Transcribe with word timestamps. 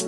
Ya 0.00 0.06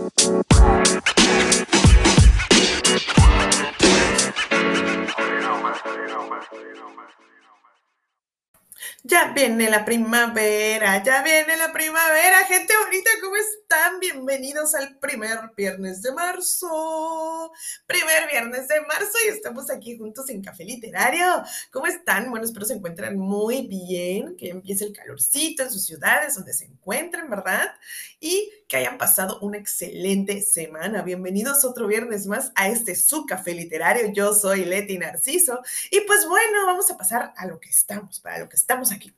viene 9.35 9.69
la 9.69 9.85
primavera, 9.85 11.03
ya 11.03 11.23
viene 11.23 11.59
la 11.59 11.71
primavera, 11.73 12.39
gente 12.47 12.73
bonita, 12.79 13.11
¿cómo 13.21 13.37
están? 13.37 13.62
Bienvenidos 14.01 14.75
al 14.75 14.99
primer 14.99 15.39
viernes 15.57 16.03
de 16.03 16.13
marzo. 16.13 17.53
Primer 17.87 18.29
viernes 18.31 18.69
de 18.69 18.81
marzo 18.83 19.13
y 19.25 19.29
estamos 19.29 19.71
aquí 19.71 19.97
juntos 19.97 20.29
en 20.29 20.43
Café 20.43 20.65
Literario. 20.65 21.43
¿Cómo 21.71 21.87
están? 21.87 22.29
Bueno, 22.29 22.45
espero 22.45 22.67
se 22.67 22.75
encuentren 22.75 23.17
muy 23.17 23.67
bien, 23.67 24.37
que 24.37 24.51
empiece 24.51 24.85
el 24.85 24.93
calorcito 24.93 25.63
en 25.63 25.71
sus 25.71 25.87
ciudades, 25.87 26.35
donde 26.35 26.53
se 26.53 26.67
encuentren, 26.67 27.31
¿verdad? 27.31 27.75
Y 28.21 28.51
que 28.69 28.77
hayan 28.77 28.99
pasado 28.99 29.39
una 29.41 29.57
excelente 29.57 30.43
semana. 30.43 31.01
Bienvenidos 31.01 31.65
otro 31.65 31.87
viernes 31.87 32.27
más 32.27 32.53
a 32.55 32.69
este 32.69 32.95
su 32.95 33.25
Café 33.25 33.55
Literario. 33.55 34.13
Yo 34.13 34.35
soy 34.35 34.67
Leti 34.67 34.99
Narciso 34.99 35.63
y 35.91 36.01
pues 36.03 36.27
bueno, 36.29 36.67
vamos 36.67 36.91
a 36.91 36.99
pasar 36.99 37.33
a 37.37 37.47
lo 37.47 37.59
que 37.59 37.71
estamos, 37.71 38.21
para 38.21 38.39
lo 38.39 38.51
que 38.51 38.57
estamos 38.57 38.93
aquí. 38.93 39.15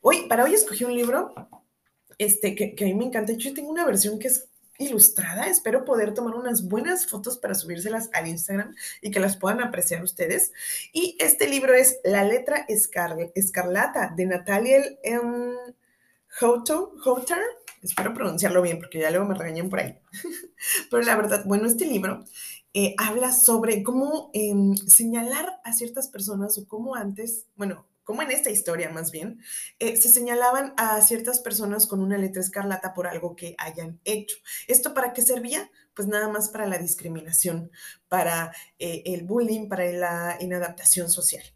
Hoy, 0.00 0.26
para 0.28 0.42
hoy 0.42 0.54
escogí 0.54 0.82
un 0.82 0.94
libro 0.94 1.34
este, 2.18 2.54
que, 2.54 2.74
que 2.74 2.84
a 2.84 2.86
mí 2.88 2.94
me 2.94 3.04
encanta. 3.04 3.32
Yo 3.32 3.54
tengo 3.54 3.70
una 3.70 3.84
versión 3.84 4.18
que 4.18 4.28
es 4.28 4.48
ilustrada. 4.78 5.46
Espero 5.46 5.84
poder 5.84 6.14
tomar 6.14 6.34
unas 6.34 6.68
buenas 6.68 7.06
fotos 7.06 7.38
para 7.38 7.54
subírselas 7.54 8.10
al 8.12 8.28
Instagram 8.28 8.74
y 9.00 9.10
que 9.10 9.20
las 9.20 9.36
puedan 9.36 9.60
apreciar 9.60 10.02
ustedes. 10.02 10.52
Y 10.92 11.16
este 11.18 11.48
libro 11.48 11.74
es 11.74 11.98
La 12.04 12.24
letra 12.24 12.66
escarlata 12.68 14.12
de 14.16 14.26
Natalia 14.26 14.82
M. 15.02 15.54
Houghton. 16.40 16.90
Espero 17.82 18.14
pronunciarlo 18.14 18.62
bien 18.62 18.78
porque 18.78 18.98
ya 18.98 19.10
luego 19.10 19.26
me 19.26 19.34
regañan 19.34 19.68
por 19.68 19.80
ahí. 19.80 19.98
Pero 20.90 21.02
la 21.02 21.16
verdad, 21.16 21.44
bueno, 21.46 21.66
este 21.66 21.86
libro 21.86 22.24
eh, 22.74 22.94
habla 22.98 23.32
sobre 23.32 23.82
cómo 23.82 24.30
em, 24.34 24.74
señalar 24.76 25.60
a 25.64 25.72
ciertas 25.72 26.08
personas 26.08 26.58
o 26.58 26.66
cómo 26.66 26.94
antes, 26.94 27.46
bueno, 27.54 27.86
como 28.06 28.22
en 28.22 28.30
esta 28.30 28.50
historia 28.50 28.88
más 28.88 29.10
bien, 29.10 29.40
eh, 29.80 29.96
se 29.96 30.08
señalaban 30.08 30.74
a 30.76 31.02
ciertas 31.02 31.40
personas 31.40 31.88
con 31.88 32.00
una 32.00 32.16
letra 32.16 32.40
escarlata 32.40 32.94
por 32.94 33.08
algo 33.08 33.34
que 33.34 33.56
hayan 33.58 34.00
hecho. 34.04 34.36
¿Esto 34.68 34.94
para 34.94 35.12
qué 35.12 35.22
servía? 35.22 35.68
Pues 35.92 36.06
nada 36.06 36.28
más 36.28 36.48
para 36.50 36.66
la 36.66 36.78
discriminación, 36.78 37.72
para 38.08 38.52
eh, 38.78 39.02
el 39.06 39.24
bullying, 39.24 39.68
para 39.68 39.90
la 39.90 40.36
inadaptación 40.40 41.10
social 41.10 41.55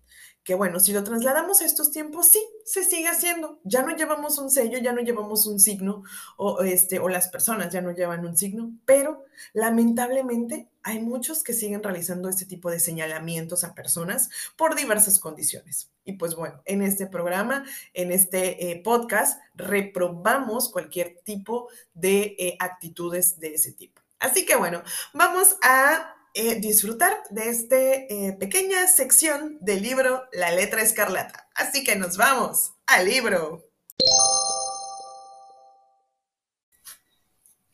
bueno, 0.55 0.81
si 0.81 0.93
lo 0.93 1.05
trasladamos 1.05 1.61
a 1.61 1.65
estos 1.65 1.91
tiempos, 1.91 2.27
sí, 2.27 2.43
se 2.65 2.85
sigue 2.85 3.09
haciendo. 3.09 3.61
Ya 3.65 3.83
no 3.83 3.95
llevamos 3.97 4.39
un 4.39 4.51
sello, 4.51 4.79
ya 4.79 4.93
no 4.93 5.01
llevamos 5.01 5.47
un 5.47 5.61
signo, 5.61 6.03
o, 6.37 6.63
este, 6.63 6.99
o 6.99 7.09
las 7.09 7.29
personas 7.29 7.73
ya 7.73 7.81
no 7.81 7.93
llevan 7.93 8.25
un 8.25 8.37
signo, 8.37 8.73
pero 8.85 9.25
lamentablemente 9.53 10.69
hay 10.83 11.01
muchos 11.01 11.43
que 11.43 11.53
siguen 11.53 11.83
realizando 11.83 12.29
este 12.29 12.47
tipo 12.47 12.71
de 12.71 12.81
señalamientos 12.81 13.65
a 13.65 13.75
personas 13.75 14.31
por 14.57 14.75
diversas 14.75 15.19
condiciones. 15.19 15.91
Y 16.05 16.15
pues 16.15 16.35
bueno, 16.35 16.63
en 16.65 16.83
este 16.83 17.07
programa, 17.07 17.65
en 17.93 18.13
este 18.13 18.71
eh, 18.71 18.81
podcast, 18.83 19.41
reprobamos 19.55 20.71
cualquier 20.71 21.21
tipo 21.25 21.69
de 21.95 22.35
eh, 22.39 22.57
actitudes 22.59 23.39
de 23.39 23.55
ese 23.55 23.73
tipo. 23.73 24.01
Así 24.19 24.45
que 24.45 24.57
bueno, 24.57 24.83
vamos 25.15 25.57
a 25.63 26.15
eh, 26.35 26.61
disfrutar 26.61 27.17
de 27.31 27.49
esta 27.49 27.77
eh, 27.77 28.37
pequeña 28.39 28.87
sección 28.87 29.59
del 29.61 29.83
libro 29.83 30.25
La 30.33 30.51
letra 30.53 30.83
escarlata. 30.83 31.49
Así 31.55 31.83
que 31.83 31.97
nos 31.97 32.17
vamos 32.17 32.73
al 32.87 33.07
libro. 33.07 33.65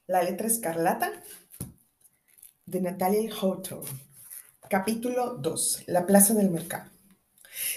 La 0.07 0.23
letra 0.23 0.47
escarlata 0.47 1.13
de 2.65 2.81
Natalia 2.81 3.31
Hawthorne. 3.31 3.89
Capítulo 4.71 5.35
2. 5.35 5.85
La 5.87 6.07
plaza 6.07 6.33
del 6.35 6.51
mercado. 6.51 6.91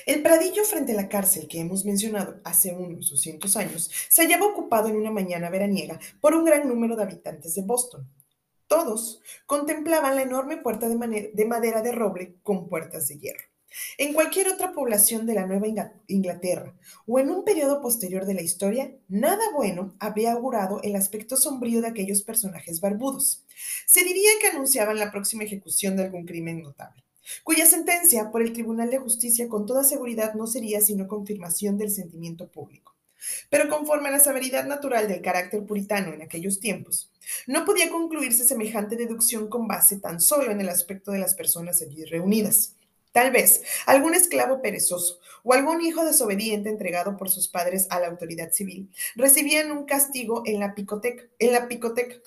El 0.06 0.22
pradillo 0.22 0.64
frente 0.64 0.94
a 0.94 0.96
la 0.96 1.10
cárcel 1.10 1.48
que 1.48 1.60
hemos 1.60 1.86
mencionado 1.86 2.40
hace 2.44 2.74
unos 2.74 3.10
200 3.10 3.56
años 3.58 3.90
se 4.10 4.24
hallaba 4.24 4.48
ocupado 4.48 4.90
en 4.90 4.96
una 4.96 5.12
mañana 5.12 5.50
veraniega 5.50 6.00
por 6.20 6.36
un 6.36 6.46
gran 6.46 6.68
número 6.68 6.96
de 6.96 7.04
habitantes 7.04 7.56
de 7.56 7.62
Boston. 7.62 8.08
Todos 8.70 9.20
contemplaban 9.48 10.16
la 10.16 10.22
enorme 10.22 10.58
puerta 10.58 10.88
de, 10.88 11.46
madera 11.46 11.82
de 11.82 11.92
roble 11.92 12.36
con 12.44 12.70
puertas 12.70 13.08
de 13.08 13.18
hierro. 13.18 13.44
En 13.98 14.14
cualquier 14.14 14.48
otra 14.48 14.74
población 14.74 15.26
de 15.26 15.34
la 15.34 15.48
Nueva 15.48 15.66
Inglaterra 16.06 16.76
o 17.08 17.18
en 17.18 17.32
un 17.32 17.44
periodo 17.44 17.82
posterior 17.82 18.28
de 18.28 18.36
la 18.36 18.44
historia, 18.44 18.92
nada 19.08 19.44
bueno 19.56 19.96
habría 20.00 20.34
augurado 20.34 20.82
el 20.84 20.96
aspecto 20.96 21.36
sombrío 21.36 21.82
de 21.82 21.88
aquellos 21.88 22.22
personajes 22.22 22.80
barbudos. 22.80 23.44
Se 23.88 24.04
diría 24.04 24.30
que 24.40 24.50
anunciaban 24.50 25.00
la 25.00 25.12
próxima 25.12 25.46
ejecución 25.46 25.96
de 25.98 26.04
algún 26.04 26.28
crimen 26.28 26.62
notable, 26.62 27.04
cuya 27.44 27.66
sentencia 27.66 28.30
por 28.30 28.44
el 28.44 28.54
Tribunal 28.54 28.92
de 28.92 29.00
Justicia 29.00 29.50
con 29.50 29.66
toda 29.66 29.84
seguridad 29.84 30.36
no 30.36 30.46
sería 30.46 30.80
sino 30.82 31.08
confirmación 31.08 31.80
del 31.80 31.90
sentimiento 31.90 32.48
público. 32.48 32.94
Pero 33.50 33.68
conforme 33.70 34.10
a 34.10 34.12
la 34.12 34.20
severidad 34.20 34.66
natural 34.66 35.08
del 35.08 35.22
carácter 35.22 35.66
puritano 35.66 36.14
en 36.14 36.22
aquellos 36.22 36.60
tiempos, 36.60 37.12
no 37.48 37.66
podía 37.66 37.90
concluirse 37.90 38.46
semejante 38.46 38.96
deducción 38.96 39.48
con 39.48 39.68
base 39.68 39.98
tan 39.98 40.20
solo 40.20 40.52
en 40.52 40.62
el 40.62 40.70
aspecto 40.70 41.12
de 41.12 41.20
las 41.20 41.36
personas 41.36 41.82
allí 41.82 42.06
reunidas. 42.06 42.76
Tal 43.12 43.32
vez 43.32 43.64
algún 43.86 44.14
esclavo 44.14 44.62
perezoso 44.62 45.20
o 45.44 45.54
algún 45.54 45.82
hijo 45.82 46.06
desobediente 46.06 46.70
entregado 46.70 47.18
por 47.18 47.30
sus 47.30 47.48
padres 47.48 47.88
a 47.90 48.00
la 48.00 48.08
autoridad 48.08 48.52
civil 48.52 48.90
recibían 49.16 49.72
un 49.72 49.86
castigo 49.86 50.44
en 50.46 50.60
la 50.60 50.76
picoteca. 50.76 51.24
En 51.40 51.54
la 51.54 51.68
picoteca. 51.68 52.18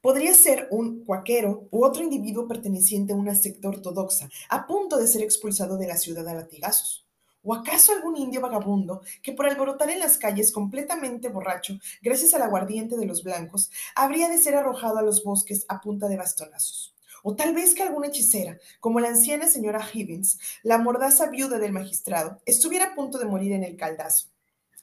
Podría 0.00 0.34
ser 0.34 0.68
un 0.70 1.04
cuaquero 1.04 1.68
u 1.70 1.84
otro 1.84 2.02
individuo 2.02 2.48
perteneciente 2.48 3.12
a 3.12 3.16
una 3.16 3.34
secta 3.34 3.68
ortodoxa, 3.68 4.28
a 4.48 4.66
punto 4.66 4.96
de 4.98 5.06
ser 5.06 5.22
expulsado 5.22 5.76
de 5.76 5.86
la 5.86 5.96
ciudad 5.96 6.26
a 6.28 6.34
latigazos. 6.34 7.06
¿O 7.42 7.54
acaso 7.54 7.92
algún 7.92 8.16
indio 8.16 8.40
vagabundo 8.40 9.00
que 9.22 9.32
por 9.32 9.46
alborotar 9.46 9.88
en 9.90 9.98
las 9.98 10.18
calles 10.18 10.52
completamente 10.52 11.28
borracho, 11.28 11.78
gracias 12.02 12.34
al 12.34 12.42
aguardiente 12.42 12.96
de 12.96 13.06
los 13.06 13.22
blancos, 13.22 13.70
habría 13.94 14.28
de 14.28 14.38
ser 14.38 14.56
arrojado 14.56 14.98
a 14.98 15.02
los 15.02 15.24
bosques 15.24 15.64
a 15.68 15.80
punta 15.80 16.08
de 16.08 16.18
bastonazos? 16.18 16.94
O 17.22 17.34
tal 17.36 17.54
vez 17.54 17.74
que 17.74 17.82
alguna 17.82 18.08
hechicera, 18.08 18.58
como 18.78 19.00
la 19.00 19.08
anciana 19.08 19.46
señora 19.46 19.86
Higgins, 19.92 20.38
la 20.62 20.78
mordaza 20.78 21.28
viuda 21.28 21.58
del 21.58 21.72
magistrado, 21.72 22.40
estuviera 22.46 22.86
a 22.86 22.94
punto 22.94 23.18
de 23.18 23.26
morir 23.26 23.52
en 23.52 23.64
el 23.64 23.76
caldazo. 23.76 24.28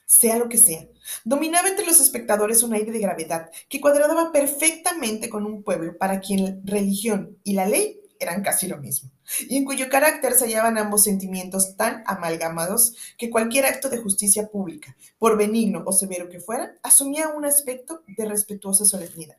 Sea 0.06 0.38
lo 0.38 0.48
que 0.48 0.56
sea, 0.56 0.86
dominaba 1.24 1.68
entre 1.68 1.84
los 1.84 2.00
espectadores 2.00 2.62
un 2.62 2.72
aire 2.72 2.92
de 2.92 2.98
gravedad 2.98 3.50
que 3.68 3.80
cuadraba 3.80 4.32
perfectamente 4.32 5.28
con 5.28 5.44
un 5.44 5.62
pueblo 5.62 5.98
para 5.98 6.20
quien 6.20 6.62
religión 6.64 7.36
y 7.44 7.52
la 7.52 7.66
ley 7.66 8.00
eran 8.18 8.42
casi 8.42 8.66
lo 8.68 8.78
mismo, 8.78 9.10
y 9.48 9.56
en 9.56 9.64
cuyo 9.64 9.88
carácter 9.88 10.34
se 10.34 10.46
hallaban 10.46 10.78
ambos 10.78 11.04
sentimientos 11.04 11.76
tan 11.76 12.02
amalgamados 12.06 12.96
que 13.16 13.30
cualquier 13.30 13.66
acto 13.66 13.88
de 13.88 13.98
justicia 13.98 14.48
pública, 14.48 14.96
por 15.18 15.36
benigno 15.36 15.82
o 15.86 15.92
severo 15.92 16.28
que 16.28 16.40
fuera, 16.40 16.74
asumía 16.82 17.28
un 17.28 17.44
aspecto 17.44 18.02
de 18.06 18.24
respetuosa 18.24 18.84
solemnidad. 18.84 19.36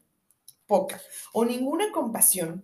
Poca 0.67 1.01
o 1.33 1.45
ninguna 1.45 1.91
compasión 1.91 2.63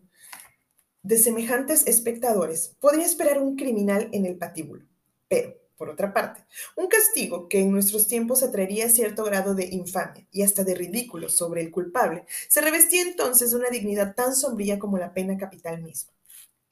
de 1.02 1.18
semejantes 1.18 1.86
espectadores 1.88 2.76
podría 2.80 3.06
esperar 3.06 3.42
un 3.42 3.56
criminal 3.56 4.10
en 4.12 4.26
el 4.26 4.38
patíbulo, 4.38 4.86
pero 5.28 5.56
por 5.78 5.90
otra 5.90 6.14
parte, 6.14 6.42
un 6.78 6.88
castigo 6.88 7.50
que 7.50 7.60
en 7.60 7.72
nuestros 7.72 8.08
tiempos 8.08 8.44
atraería 8.44 8.90
cierto 8.90 9.24
grado 9.26 9.56
de 9.56 9.66
infamia 9.66 10.26
y 10.32 10.42
hasta 10.42 10.64
de 10.64 10.74
ridículo 10.74 11.28
sobre 11.28 11.62
el 11.62 11.70
culpable, 11.70 12.26
se 12.48 12.62
revestía 12.62 13.02
entonces 13.02 13.52
de 13.52 13.58
una 13.58 13.70
dignidad 13.70 14.16
tan 14.16 14.36
sombría 14.36 14.80
como 14.80 14.98
la 14.98 15.14
pena 15.14 15.38
capital 15.38 15.82
misma. 15.82 16.15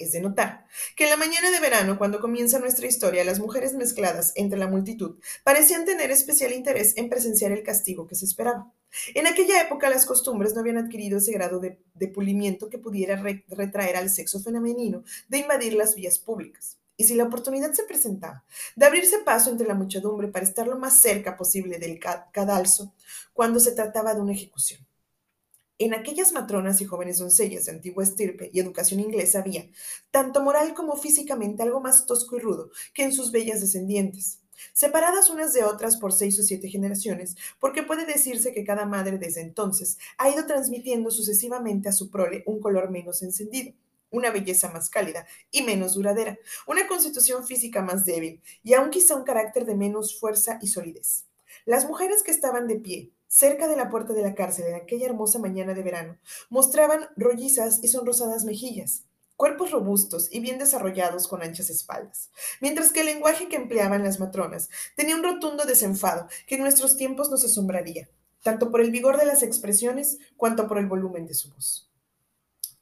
Es 0.03 0.11
de 0.11 0.19
notar 0.19 0.65
que 0.97 1.05
en 1.05 1.11
la 1.11 1.15
mañana 1.15 1.49
de 1.49 1.61
verano, 1.61 1.97
cuando 1.97 2.19
comienza 2.19 2.59
nuestra 2.59 2.87
historia, 2.87 3.23
las 3.23 3.39
mujeres 3.39 3.73
mezcladas 3.73 4.33
entre 4.35 4.59
la 4.59 4.67
multitud 4.67 5.17
parecían 5.45 5.85
tener 5.85 6.11
especial 6.11 6.51
interés 6.51 6.97
en 6.97 7.07
presenciar 7.07 7.53
el 7.53 7.63
castigo 7.63 8.05
que 8.05 8.15
se 8.15 8.25
esperaba. 8.25 8.69
En 9.15 9.27
aquella 9.27 9.61
época 9.61 9.89
las 9.89 10.05
costumbres 10.05 10.53
no 10.53 10.59
habían 10.59 10.77
adquirido 10.77 11.19
ese 11.19 11.31
grado 11.31 11.61
de, 11.61 11.79
pulimiento 12.13 12.69
que 12.69 12.77
pudiera 12.77 13.15
retraer 13.47 13.95
al 13.95 14.09
sexo 14.09 14.41
femenino 14.41 15.05
de 15.29 15.37
invadir 15.37 15.73
las 15.73 15.95
vías 15.95 16.19
públicas 16.19 16.77
y 16.97 17.05
si 17.05 17.15
la 17.15 17.23
oportunidad 17.23 17.71
se 17.71 17.85
presentaba 17.85 18.43
de 18.75 18.85
abrirse 18.85 19.19
paso 19.19 19.51
entre 19.51 19.67
la 19.67 19.73
muchedumbre 19.73 20.27
para 20.27 20.45
estar 20.45 20.67
lo 20.67 20.77
más 20.77 20.99
cerca 20.99 21.37
posible 21.37 21.79
del 21.79 21.97
cadalso 21.97 22.93
cuando 23.31 23.61
se 23.61 23.71
trataba 23.71 24.13
de 24.13 24.19
una 24.19 24.33
ejecución. 24.33 24.85
En 25.83 25.93
aquellas 25.93 26.31
matronas 26.31 26.79
y 26.79 26.85
jóvenes 26.85 27.17
doncellas 27.17 27.65
de 27.65 27.73
antigua 27.73 28.05
estirpe 28.05 28.49
y 28.53 28.61
educación 28.61 29.01
inglesa 29.01 29.39
había, 29.39 29.69
tanto 30.11 30.41
moral 30.41 30.73
como 30.73 30.95
físicamente, 30.95 31.61
algo 31.61 31.81
más 31.81 32.05
tosco 32.05 32.37
y 32.37 32.39
rudo 32.39 32.71
que 32.93 33.03
en 33.03 33.11
sus 33.11 33.33
bellas 33.33 33.59
descendientes, 33.59 34.39
separadas 34.71 35.29
unas 35.29 35.51
de 35.51 35.65
otras 35.65 35.97
por 35.97 36.13
seis 36.13 36.39
o 36.39 36.43
siete 36.43 36.69
generaciones, 36.69 37.35
porque 37.59 37.83
puede 37.83 38.05
decirse 38.05 38.53
que 38.53 38.63
cada 38.63 38.85
madre 38.85 39.17
desde 39.17 39.41
entonces 39.41 39.97
ha 40.17 40.29
ido 40.29 40.45
transmitiendo 40.45 41.11
sucesivamente 41.11 41.89
a 41.89 41.91
su 41.91 42.09
prole 42.09 42.43
un 42.45 42.61
color 42.61 42.89
menos 42.89 43.21
encendido, 43.21 43.73
una 44.09 44.31
belleza 44.31 44.71
más 44.71 44.89
cálida 44.89 45.27
y 45.51 45.63
menos 45.63 45.95
duradera, 45.95 46.39
una 46.65 46.87
constitución 46.87 47.45
física 47.45 47.81
más 47.81 48.05
débil 48.05 48.41
y 48.63 48.73
aún 48.73 48.89
quizá 48.89 49.17
un 49.17 49.25
carácter 49.25 49.65
de 49.65 49.75
menos 49.75 50.17
fuerza 50.17 50.59
y 50.61 50.67
solidez. 50.67 51.25
Las 51.65 51.85
mujeres 51.85 52.23
que 52.23 52.31
estaban 52.31 52.67
de 52.67 52.77
pie, 52.77 53.11
cerca 53.33 53.67
de 53.67 53.75
la 53.75 53.89
puerta 53.89 54.13
de 54.13 54.21
la 54.21 54.35
cárcel 54.35 54.67
en 54.67 54.75
aquella 54.75 55.07
hermosa 55.07 55.39
mañana 55.39 55.73
de 55.73 55.81
verano, 55.81 56.19
mostraban 56.51 57.07
rollizas 57.17 57.83
y 57.83 57.87
sonrosadas 57.87 58.45
mejillas, 58.45 59.05
cuerpos 59.37 59.71
robustos 59.71 60.27
y 60.31 60.39
bien 60.39 60.59
desarrollados 60.59 61.27
con 61.27 61.41
anchas 61.41 61.71
espaldas, 61.71 62.29
mientras 62.61 62.91
que 62.91 62.99
el 62.99 63.07
lenguaje 63.07 63.47
que 63.47 63.55
empleaban 63.55 64.03
las 64.03 64.19
matronas 64.19 64.69
tenía 64.95 65.15
un 65.15 65.23
rotundo 65.23 65.65
desenfado 65.65 66.27
que 66.45 66.55
en 66.55 66.61
nuestros 66.61 66.95
tiempos 66.95 67.31
nos 67.31 67.43
asombraría, 67.43 68.07
tanto 68.43 68.69
por 68.69 68.81
el 68.81 68.91
vigor 68.91 69.17
de 69.17 69.25
las 69.25 69.41
expresiones 69.41 70.19
cuanto 70.37 70.67
por 70.67 70.77
el 70.77 70.85
volumen 70.85 71.25
de 71.25 71.33
su 71.33 71.51
voz. 71.51 71.89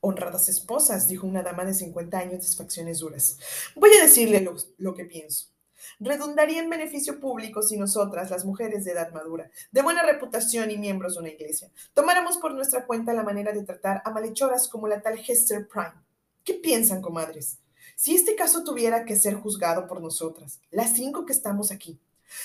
Honradas 0.02 0.50
esposas, 0.50 1.08
dijo 1.08 1.26
una 1.26 1.44
dama 1.44 1.64
de 1.64 1.76
50 1.76 2.18
años 2.18 2.42
de 2.42 2.58
facciones 2.58 3.00
duras. 3.00 3.38
Voy 3.76 3.92
a 3.94 4.02
decirle 4.02 4.42
lo, 4.42 4.56
lo 4.78 4.96
que 4.96 5.06
pienso 5.06 5.52
redundaría 6.00 6.62
en 6.62 6.70
beneficio 6.70 7.20
público 7.20 7.62
si 7.62 7.78
nosotras, 7.78 8.30
las 8.30 8.46
mujeres 8.46 8.86
de 8.86 8.92
edad 8.92 9.12
madura, 9.12 9.50
de 9.72 9.82
buena 9.82 10.04
reputación 10.04 10.72
y 10.72 10.78
miembros 10.78 11.16
de 11.16 11.22
una 11.22 11.30
iglesia, 11.30 11.72
tomáramos 11.94 12.38
por 12.38 12.54
nuestra 12.54 12.86
cuenta 12.86 13.14
la 13.14 13.24
manera 13.24 13.52
de 13.52 13.64
tratar 13.64 14.02
a 14.06 14.12
malhechoras 14.12 14.68
como 14.68 14.88
la 14.88 15.02
tal 15.02 15.20
Hester 15.20 15.68
Prime. 15.68 15.94
¿Qué 16.44 16.56
piensan, 16.56 17.02
comadres? 17.02 17.60
Si 17.96 18.16
este 18.16 18.36
caso 18.36 18.64
tuviera 18.64 19.06
que 19.06 19.16
ser 19.16 19.36
juzgado 19.36 19.88
por 19.88 20.02
nosotras, 20.02 20.60
las 20.72 20.94
cinco 20.94 21.26
que 21.26 21.34
estamos 21.34 21.72
aquí, 21.72 22.00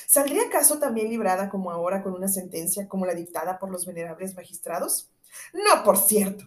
¿saldría 0.07 0.43
acaso 0.49 0.79
también 0.79 1.09
librada 1.09 1.49
como 1.49 1.71
ahora 1.71 2.03
con 2.03 2.13
una 2.13 2.29
sentencia 2.29 2.89
como 2.89 3.07
la 3.07 3.15
dictada 3.15 3.59
por 3.59 3.71
los 3.71 3.87
venerables 3.87 4.35
magistrados? 4.35 5.11
No, 5.53 5.83
por 5.83 5.97
cierto. 5.97 6.45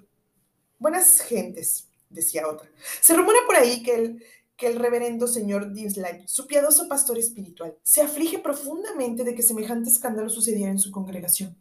Buenas 0.78 1.22
gentes, 1.22 1.88
decía 2.10 2.48
otra. 2.48 2.70
Se 3.02 3.14
rumora 3.16 3.40
por 3.46 3.56
ahí 3.56 3.84
que 3.84 3.96
el 3.96 4.24
que 4.60 4.68
el 4.68 4.76
reverendo 4.76 5.26
señor 5.26 5.72
Disley, 5.72 6.24
su 6.28 6.46
piadoso 6.46 6.90
pastor 6.90 7.18
espiritual, 7.18 7.78
se 7.82 8.02
aflige 8.02 8.40
profundamente 8.40 9.24
de 9.24 9.34
que 9.34 9.42
semejante 9.42 9.90
escándalo 9.90 10.30
sucediera 10.30 10.70
en 10.70 10.80
su 10.80 10.92
congregación. 10.92 11.58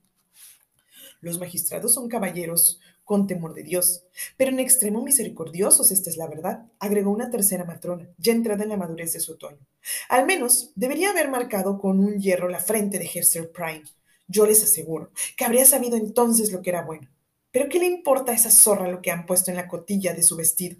Los 1.21 1.39
magistrados 1.39 1.95
son 1.95 2.09
caballeros 2.09 2.81
con 3.05 3.29
temor 3.29 3.55
de 3.55 3.62
Dios, 3.62 4.03
pero 4.37 4.50
en 4.50 4.59
extremo 4.59 5.00
misericordiosos, 5.03 5.93
esta 5.93 6.11
es 6.11 6.17
la 6.17 6.27
verdad, 6.27 6.67
agregó 6.81 7.12
una 7.12 7.31
tercera 7.31 7.65
matrona, 7.65 8.09
ya 8.19 8.33
entrada 8.33 8.65
en 8.65 8.71
la 8.71 8.77
madurez 8.77 9.12
de 9.12 9.21
su 9.21 9.33
otoño. 9.33 9.65
Al 10.09 10.27
menos 10.27 10.73
debería 10.75 11.11
haber 11.11 11.31
marcado 11.31 11.79
con 11.79 12.01
un 12.01 12.21
hierro 12.21 12.49
la 12.49 12.59
frente 12.59 12.99
de 12.99 13.09
Hester 13.12 13.53
Prime. 13.53 13.85
Yo 14.27 14.44
les 14.44 14.65
aseguro 14.65 15.12
que 15.37 15.44
habría 15.44 15.65
sabido 15.65 15.97
entonces 15.97 16.51
lo 16.51 16.62
que 16.62 16.71
era 16.71 16.83
bueno. 16.83 17.09
Pero 17.53 17.69
¿qué 17.69 17.79
le 17.79 17.87
importa 17.87 18.33
a 18.33 18.35
esa 18.35 18.51
zorra 18.51 18.91
lo 18.91 19.01
que 19.01 19.12
han 19.12 19.25
puesto 19.25 19.53
en 19.53 19.56
la 19.56 19.69
cotilla 19.69 20.12
de 20.15 20.23
su 20.25 20.37
vestido? 20.37 20.77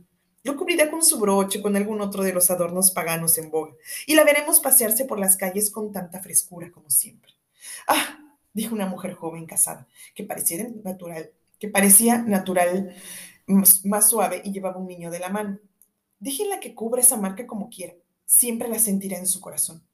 Lo 0.49 0.57
cubrirá 0.57 0.91
con 0.91 1.05
su 1.05 1.21
broche, 1.21 1.61
con 1.61 1.77
algún 1.77 2.01
otro 2.01 2.23
de 2.23 2.33
los 2.33 2.51
adornos 2.51 2.91
paganos 2.91 3.37
en 3.37 3.51
boga, 3.51 3.75
y 4.07 4.15
la 4.15 4.25
veremos 4.25 4.61
pasearse 4.61 5.05
por 5.05 5.19
las 5.19 5.37
calles 5.37 5.71
con 5.71 5.93
tanta 5.93 6.23
frescura 6.23 6.73
como 6.73 6.89
siempre. 6.89 7.35
Ah, 7.87 8.19
dijo 8.55 8.75
una 8.75 8.87
mujer 8.87 9.13
joven 9.13 9.45
casada, 9.45 9.87
que 10.15 10.25
parecía 10.25 10.67
natural, 10.83 11.33
que 11.59 11.69
parecía 11.69 12.17
natural, 12.23 12.97
más 13.47 14.09
suave 14.09 14.41
y 14.43 14.51
llevaba 14.51 14.79
un 14.79 14.87
niño 14.87 15.11
de 15.11 15.19
la 15.19 15.29
mano. 15.29 15.59
Déjenla 16.19 16.61
que 16.61 16.75
cubra 16.75 17.03
esa 17.03 17.19
marca 17.19 17.47
como 17.47 17.69
quiera, 17.69 17.93
siempre 18.25 18.69
la 18.69 18.79
sentirá 18.79 19.19
en 19.19 19.27
su 19.27 19.43
corazón. 19.43 19.87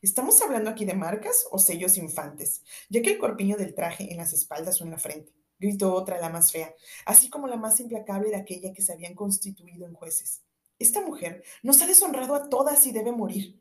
¿Estamos 0.00 0.40
hablando 0.40 0.70
aquí 0.70 0.86
de 0.86 0.94
marcas 0.94 1.44
o 1.50 1.58
sellos 1.58 1.98
infantes? 1.98 2.62
Ya 2.88 3.02
que 3.02 3.10
el 3.10 3.18
corpiño 3.18 3.58
del 3.58 3.74
traje 3.74 4.10
en 4.10 4.16
las 4.16 4.32
espaldas 4.32 4.80
o 4.80 4.84
en 4.84 4.92
la 4.92 4.98
frente 4.98 5.30
gritó 5.58 5.94
otra, 5.94 6.20
la 6.20 6.28
más 6.28 6.52
fea, 6.52 6.74
así 7.06 7.30
como 7.30 7.46
la 7.46 7.56
más 7.56 7.80
implacable 7.80 8.30
de 8.30 8.36
aquella 8.36 8.72
que 8.72 8.82
se 8.82 8.92
habían 8.92 9.14
constituido 9.14 9.86
en 9.86 9.94
jueces. 9.94 10.42
Esta 10.78 11.00
mujer 11.00 11.44
nos 11.62 11.80
ha 11.82 11.86
deshonrado 11.86 12.34
a 12.34 12.48
todas 12.48 12.86
y 12.86 12.92
debe 12.92 13.12
morir. 13.12 13.60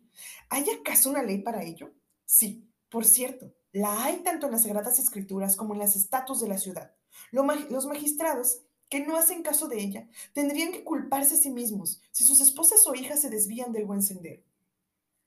¿Hay 0.49 0.65
acaso 0.69 1.09
una 1.09 1.23
ley 1.23 1.39
para 1.41 1.63
ello? 1.63 1.93
Sí, 2.25 2.69
por 2.89 3.05
cierto, 3.05 3.53
la 3.71 4.03
hay 4.03 4.17
tanto 4.17 4.45
en 4.45 4.51
las 4.51 4.63
Sagradas 4.63 4.99
Escrituras 4.99 5.55
como 5.55 5.73
en 5.73 5.79
las 5.79 5.95
estatuas 5.95 6.39
de 6.39 6.47
la 6.47 6.57
ciudad. 6.57 6.95
Los 7.31 7.85
magistrados 7.85 8.61
que 8.89 8.99
no 8.99 9.17
hacen 9.17 9.41
caso 9.41 9.67
de 9.67 9.79
ella 9.79 10.07
tendrían 10.33 10.71
que 10.71 10.83
culparse 10.83 11.35
a 11.35 11.37
sí 11.37 11.49
mismos 11.49 12.01
si 12.11 12.23
sus 12.23 12.39
esposas 12.39 12.85
o 12.87 12.93
hijas 12.93 13.21
se 13.21 13.29
desvían 13.29 13.71
del 13.71 13.85
buen 13.85 14.03
sendero. 14.03 14.43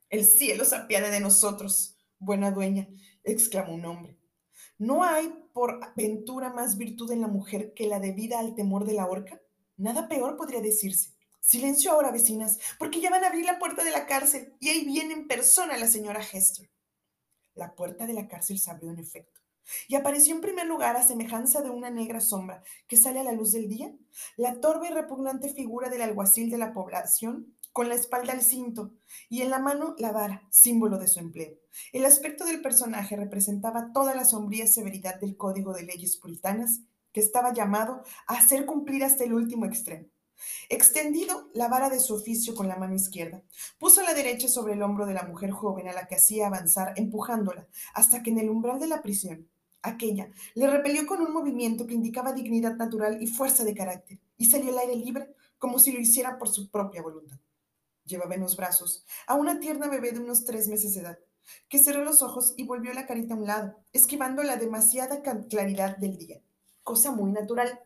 El 0.09 0.23
cielo 0.25 0.63
se 0.63 0.77
apiade 0.77 1.09
de 1.09 1.19
nosotros, 1.19 1.97
buena 2.19 2.51
dueña, 2.51 2.87
exclamó 3.23 3.73
un 3.73 3.85
hombre. 3.85 4.17
¿No 4.77 5.03
hay 5.03 5.33
por 5.57 5.79
ventura 5.95 6.53
más 6.53 6.77
virtud 6.77 7.11
en 7.11 7.21
la 7.21 7.27
mujer 7.27 7.73
que 7.73 7.87
la 7.87 7.99
debida 7.99 8.37
al 8.37 8.53
temor 8.53 8.85
de 8.85 8.93
la 8.93 9.07
horca? 9.07 9.41
Nada 9.75 10.07
peor 10.07 10.37
podría 10.37 10.61
decirse. 10.61 11.15
Silencio 11.39 11.91
ahora, 11.91 12.11
vecinas, 12.11 12.59
porque 12.77 13.01
ya 13.01 13.09
van 13.09 13.23
a 13.23 13.27
abrir 13.29 13.43
la 13.43 13.57
puerta 13.57 13.83
de 13.83 13.89
la 13.89 14.05
cárcel 14.05 14.53
y 14.59 14.69
ahí 14.69 14.85
viene 14.85 15.15
en 15.15 15.27
persona 15.27 15.75
la 15.75 15.87
señora 15.87 16.21
Hester. 16.21 16.69
La 17.55 17.73
puerta 17.73 18.05
de 18.05 18.13
la 18.13 18.27
cárcel 18.27 18.59
se 18.59 18.69
abrió 18.69 18.91
en 18.91 18.99
efecto 18.99 19.41
y 19.87 19.95
apareció 19.95 20.35
en 20.35 20.41
primer 20.41 20.67
lugar 20.67 20.95
a 20.95 21.01
semejanza 21.01 21.63
de 21.63 21.71
una 21.71 21.89
negra 21.89 22.21
sombra 22.21 22.61
que 22.87 22.95
sale 22.95 23.21
a 23.21 23.23
la 23.23 23.31
luz 23.31 23.51
del 23.51 23.67
día, 23.67 23.91
la 24.35 24.59
torpe 24.61 24.89
y 24.89 24.93
repugnante 24.93 25.51
figura 25.51 25.89
del 25.89 26.03
alguacil 26.03 26.51
de 26.51 26.59
la 26.59 26.71
población 26.71 27.56
con 27.77 27.89
la 27.89 27.93
espalda 27.93 28.33
al 28.33 28.41
cinto 28.41 28.95
y 29.29 29.43
en 29.43 29.51
la 29.51 29.59
mano 29.59 29.93
la 29.99 30.11
vara, 30.11 30.47
símbolo 30.49 30.97
de 30.97 31.07
su 31.07 31.19
empleo. 31.19 31.53
El 31.93 32.05
aspecto 32.05 32.43
del 32.43 32.59
personaje 32.59 33.15
representaba 33.15 33.91
toda 33.93 34.15
la 34.15 34.25
sombría 34.25 34.65
severidad 34.65 35.19
del 35.19 35.37
código 35.37 35.73
de 35.73 35.83
leyes 35.83 36.17
puritanas 36.17 36.79
que 37.11 37.19
estaba 37.19 37.53
llamado 37.53 38.01
a 38.25 38.33
hacer 38.33 38.65
cumplir 38.65 39.03
hasta 39.03 39.25
el 39.25 39.33
último 39.33 39.67
extremo. 39.67 40.07
Extendido 40.69 41.51
la 41.53 41.67
vara 41.67 41.91
de 41.91 41.99
su 41.99 42.15
oficio 42.15 42.55
con 42.55 42.67
la 42.67 42.77
mano 42.77 42.95
izquierda, 42.95 43.43
puso 43.77 44.01
la 44.01 44.15
derecha 44.15 44.47
sobre 44.47 44.73
el 44.73 44.81
hombro 44.81 45.05
de 45.05 45.13
la 45.13 45.27
mujer 45.27 45.51
joven 45.51 45.87
a 45.87 45.93
la 45.93 46.07
que 46.07 46.15
hacía 46.15 46.47
avanzar, 46.47 46.93
empujándola, 46.95 47.67
hasta 47.93 48.23
que 48.23 48.31
en 48.31 48.39
el 48.39 48.49
umbral 48.49 48.79
de 48.79 48.87
la 48.87 49.03
prisión, 49.03 49.47
aquella 49.83 50.31
le 50.55 50.65
repelió 50.65 51.05
con 51.05 51.21
un 51.21 51.31
movimiento 51.31 51.85
que 51.85 51.93
indicaba 51.93 52.33
dignidad 52.33 52.75
natural 52.75 53.21
y 53.21 53.27
fuerza 53.27 53.63
de 53.63 53.75
carácter, 53.75 54.19
y 54.35 54.45
salió 54.45 54.71
al 54.71 54.79
aire 54.79 54.95
libre 54.95 55.35
como 55.59 55.77
si 55.77 55.91
lo 55.91 55.99
hiciera 55.99 56.39
por 56.39 56.49
su 56.49 56.71
propia 56.71 57.03
voluntad 57.03 57.37
llevaba 58.07 58.35
en 58.35 58.41
los 58.41 58.55
brazos 58.55 59.05
a 59.27 59.35
una 59.35 59.59
tierna 59.59 59.87
bebé 59.87 60.11
de 60.11 60.19
unos 60.19 60.45
tres 60.45 60.67
meses 60.67 60.93
de 60.93 61.01
edad, 61.01 61.19
que 61.69 61.79
cerró 61.79 62.03
los 62.03 62.21
ojos 62.21 62.53
y 62.57 62.65
volvió 62.65 62.93
la 62.93 63.05
carita 63.05 63.33
a 63.33 63.37
un 63.37 63.45
lado, 63.45 63.75
esquivando 63.93 64.43
la 64.43 64.57
demasiada 64.57 65.21
claridad 65.49 65.97
del 65.97 66.17
día, 66.17 66.41
cosa 66.83 67.11
muy 67.11 67.31
natural. 67.31 67.79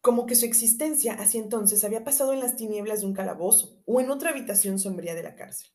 Como 0.00 0.26
que 0.26 0.34
su 0.34 0.46
existencia 0.46 1.14
hacia 1.14 1.40
entonces 1.40 1.84
había 1.84 2.04
pasado 2.04 2.32
en 2.32 2.40
las 2.40 2.56
tinieblas 2.56 3.00
de 3.00 3.06
un 3.06 3.14
calabozo 3.14 3.82
o 3.84 4.00
en 4.00 4.10
otra 4.10 4.30
habitación 4.30 4.78
sombría 4.78 5.14
de 5.14 5.22
la 5.22 5.34
cárcel. 5.34 5.68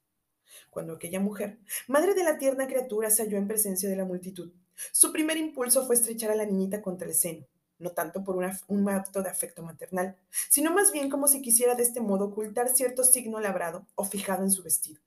Cuando 0.71 0.93
aquella 0.93 1.19
mujer, 1.19 1.59
madre 1.87 2.15
de 2.15 2.23
la 2.23 2.37
tierna 2.37 2.67
criatura, 2.67 3.09
se 3.09 3.23
halló 3.23 3.37
en 3.37 3.47
presencia 3.47 3.87
de 3.87 3.95
la 3.95 4.05
multitud, 4.05 4.51
su 4.91 5.11
primer 5.11 5.37
impulso 5.37 5.85
fue 5.85 5.95
estrechar 5.95 6.31
a 6.31 6.35
la 6.35 6.45
niñita 6.45 6.81
contra 6.81 7.07
el 7.07 7.13
seno, 7.13 7.47
no 7.79 7.91
tanto 7.91 8.23
por 8.23 8.35
un 8.35 8.89
acto 8.89 9.21
de 9.21 9.29
afecto 9.29 9.63
maternal, 9.63 10.15
sino 10.49 10.73
más 10.73 10.91
bien 10.91 11.09
como 11.09 11.27
si 11.27 11.41
quisiera 11.41 11.75
de 11.75 11.83
este 11.83 12.01
modo 12.01 12.25
ocultar 12.25 12.69
cierto 12.69 13.03
signo 13.03 13.39
labrado 13.39 13.85
o 13.95 14.05
fijado 14.05 14.43
en 14.43 14.51
su 14.51 14.63
vestido. 14.63 15.01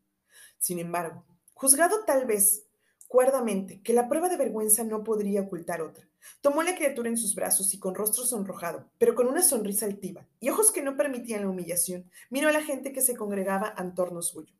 Sin 0.58 0.78
embargo, 0.78 1.25
juzgado 1.54 2.04
tal 2.04 2.26
vez 2.26 2.64
cuerdamente 3.06 3.80
que 3.82 3.94
la 3.94 4.08
prueba 4.08 4.28
de 4.28 4.37
vergüenza 4.37 4.84
no 4.84 5.02
podría 5.02 5.40
ocultar 5.40 5.80
otra, 5.80 6.06
tomó 6.40 6.62
la 6.62 6.75
criatura 6.75 7.08
en 7.08 7.16
sus 7.16 7.34
brazos 7.34 7.72
y 7.72 7.78
con 7.78 7.94
rostro 7.94 8.25
sonrojado, 8.25 8.90
pero 8.98 9.14
con 9.14 9.26
una 9.26 9.42
sonrisa 9.42 9.87
altiva 9.87 10.26
y 10.40 10.50
ojos 10.50 10.70
que 10.70 10.82
no 10.82 10.96
permitían 10.96 11.42
la 11.42 11.48
humillación, 11.48 12.10
miró 12.28 12.48
a 12.48 12.52
la 12.52 12.62
gente 12.62 12.92
que 12.92 13.00
se 13.00 13.16
congregaba 13.16 13.75
en 13.78 13.94
torno 13.94 14.20
suyo. 14.20 14.54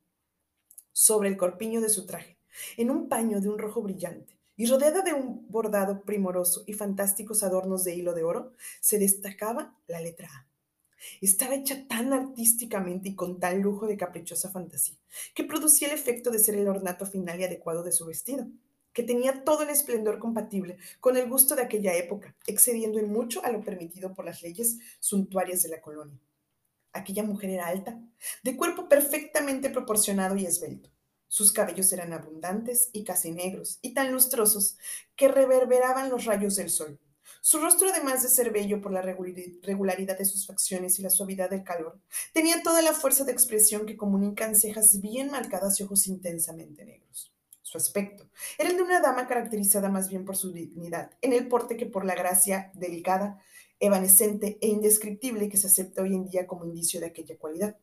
Sobre 0.92 1.28
el 1.28 1.36
corpiño 1.36 1.80
de 1.80 1.90
su 1.90 2.06
traje, 2.06 2.38
en 2.76 2.90
un 2.90 3.08
paño 3.08 3.40
de 3.40 3.48
un 3.48 3.58
rojo 3.58 3.82
brillante, 3.82 4.38
y 4.58 4.66
rodeada 4.66 5.02
de 5.02 5.14
un 5.14 5.46
bordado 5.48 6.02
primoroso 6.02 6.64
y 6.66 6.72
fantásticos 6.72 7.44
adornos 7.44 7.84
de 7.84 7.94
hilo 7.94 8.12
de 8.12 8.24
oro, 8.24 8.52
se 8.80 8.98
destacaba 8.98 9.78
la 9.86 10.00
letra 10.00 10.28
A. 10.30 10.48
Estaba 11.20 11.54
hecha 11.54 11.86
tan 11.86 12.12
artísticamente 12.12 13.10
y 13.10 13.14
con 13.14 13.38
tal 13.38 13.60
lujo 13.60 13.86
de 13.86 13.96
caprichosa 13.96 14.50
fantasía, 14.50 14.98
que 15.32 15.44
producía 15.44 15.86
el 15.86 15.94
efecto 15.94 16.32
de 16.32 16.40
ser 16.40 16.56
el 16.56 16.66
ornato 16.66 17.06
final 17.06 17.38
y 17.38 17.44
adecuado 17.44 17.84
de 17.84 17.92
su 17.92 18.04
vestido, 18.04 18.48
que 18.92 19.04
tenía 19.04 19.44
todo 19.44 19.62
el 19.62 19.70
esplendor 19.70 20.18
compatible 20.18 20.78
con 20.98 21.16
el 21.16 21.28
gusto 21.28 21.54
de 21.54 21.62
aquella 21.62 21.94
época, 21.94 22.34
excediendo 22.48 22.98
en 22.98 23.12
mucho 23.12 23.44
a 23.44 23.52
lo 23.52 23.62
permitido 23.62 24.12
por 24.12 24.24
las 24.24 24.42
leyes 24.42 24.78
suntuarias 24.98 25.62
de 25.62 25.68
la 25.68 25.80
colonia. 25.80 26.18
Aquella 26.92 27.22
mujer 27.22 27.50
era 27.50 27.68
alta, 27.68 28.02
de 28.42 28.56
cuerpo 28.56 28.88
perfectamente 28.88 29.70
proporcionado 29.70 30.34
y 30.34 30.46
esbelto, 30.46 30.90
sus 31.28 31.52
cabellos 31.52 31.92
eran 31.92 32.12
abundantes 32.12 32.90
y 32.92 33.04
casi 33.04 33.30
negros, 33.30 33.78
y 33.82 33.94
tan 33.94 34.12
lustrosos 34.12 34.76
que 35.14 35.28
reverberaban 35.28 36.11
los 36.11 36.25
rayos 36.25 36.56
del 36.56 36.70
sol. 36.70 36.99
Su 37.40 37.61
rostro, 37.61 37.88
además 37.90 38.23
de 38.23 38.28
ser 38.28 38.50
bello 38.50 38.80
por 38.80 38.92
la 38.92 39.02
regularidad 39.02 40.18
de 40.18 40.25
sus 40.25 40.47
facciones 40.47 40.99
y 40.99 41.02
la 41.02 41.11
suavidad 41.11 41.50
del 41.50 41.62
calor, 41.62 42.00
tenía 42.32 42.62
toda 42.62 42.82
la 42.82 42.92
fuerza 42.92 43.25
de 43.25 43.32
expresión 43.32 43.87
que 43.87 43.97
comunican 43.97 44.56
cejas 44.56 45.00
bien 45.00 45.30
marcadas 45.30 45.78
y 45.78 45.85
ojos 45.85 46.06
intensamente 46.08 46.85
negros. 46.85 47.32
Su 47.62 47.76
aspecto 47.76 48.30
era 48.58 48.70
el 48.70 48.76
de 48.76 48.82
una 48.82 49.00
dama 49.00 49.26
caracterizada 49.26 49.90
más 49.90 50.08
bien 50.08 50.25
por 50.25 50.37
su 50.37 50.52
dignidad, 50.52 51.11
en 51.20 51.35
el 51.35 51.49
porte 51.49 51.76
que 51.76 51.87
por 51.87 52.04
la 52.04 52.14
gracia 52.14 52.73
delicada, 52.75 53.38
evanescente 53.78 54.58
e 54.61 54.68
indescriptible 54.68 55.49
que 55.49 55.58
se 55.58 55.66
acepta 55.66 56.02
hoy 56.02 56.14
en 56.14 56.25
día 56.25 56.47
como 56.47 56.64
indicio 56.64 56.99
de 56.99 57.06
aquella 57.06 57.37
cualidad. 57.37 57.76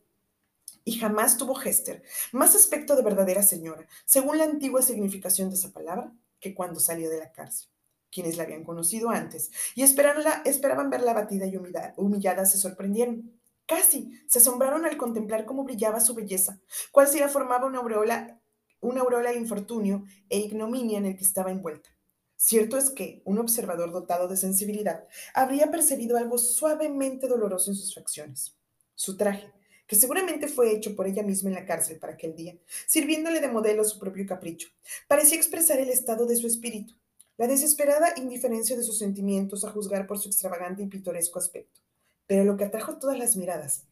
Y 0.86 0.94
jamás 1.00 1.38
tuvo 1.38 1.60
Hester 1.60 2.04
más 2.32 2.56
aspecto 2.56 2.96
de 2.96 3.02
verdadera 3.02 3.44
señora, 3.44 3.88
según 4.06 4.38
la 4.38 4.46
antigua 4.46 4.82
significación 4.82 5.50
de 5.50 5.56
esa 5.56 5.74
palabra, 5.74 6.14
que 6.40 6.54
cuando 6.54 6.80
salió 6.80 7.10
de 7.10 7.18
la 7.18 7.32
cárcel. 7.32 7.68
Quienes 8.12 8.38
la 8.38 8.44
habían 8.44 8.64
conocido 8.64 9.10
antes 9.10 9.52
y 9.76 9.82
esperaban 9.82 10.90
verla 10.90 11.12
abatida 11.12 11.48
y 11.48 11.58
humillada 11.98 12.46
se 12.46 12.58
sorprendieron. 12.58 13.34
Casi 13.66 14.22
se 14.28 14.40
asombraron 14.40 14.86
al 14.86 14.96
contemplar 14.96 15.46
cómo 15.46 15.64
brillaba 15.64 16.00
su 16.00 16.14
belleza, 16.14 16.62
cual 16.92 17.08
si 17.08 17.20
la 17.20 17.28
formaba 17.28 17.66
una 17.66 17.80
aureola 17.80 18.40
de 18.80 19.38
infortunio 19.38 20.06
e 20.30 20.38
ignominia 20.38 21.00
en 21.00 21.08
el 21.08 21.18
que 21.18 21.26
estaba 21.26 21.52
envuelta. 21.52 21.90
Cierto 22.38 22.78
es 22.78 22.92
que 22.92 23.22
un 23.26 23.40
observador 23.40 23.92
dotado 23.92 24.28
de 24.28 24.38
sensibilidad 24.38 25.08
habría 25.34 25.72
percibido 25.72 26.16
algo 26.18 26.38
suavemente 26.38 27.28
doloroso 27.28 27.72
en 27.72 27.76
sus 27.76 27.96
facciones. 27.96 28.56
Su 28.94 29.18
traje, 29.18 29.52
que 29.88 29.96
seguramente 29.96 30.48
fue 30.48 30.72
hecho 30.72 30.96
por 30.96 31.08
ella 31.08 31.24
misma 31.24 31.50
en 31.50 31.56
la 31.56 31.66
cárcel 31.66 32.00
para 32.00 32.14
aquel 32.14 32.36
día, 32.36 32.58
sirviéndole 32.88 33.40
de 33.40 33.48
modelo 33.48 33.82
a 33.82 33.86
su 33.86 34.00
propio 34.00 34.26
capricho, 34.26 34.70
parecía 35.08 35.38
expresar 35.38 35.80
el 35.80 35.90
estado 35.90 36.26
de 36.26 36.36
su 36.36 36.48
espíritu, 36.48 36.96
la 37.38 37.48
desesperada 37.48 38.14
indiferencia 38.18 38.78
de 38.78 38.84
sus 38.84 38.98
sentimientos 38.98 39.64
a 39.64 39.72
juzgar 39.72 40.08
por 40.08 40.20
su 40.20 40.30
extravagante 40.30 40.84
y 40.84 40.88
pintoresco 40.88 41.40
aspecto. 41.40 41.82
Pero 42.28 42.44
lo 42.44 42.58
que 42.58 42.64
atrajo 42.64 42.98
todas 42.98 43.18
las 43.18 43.36
miradas, 43.36 43.86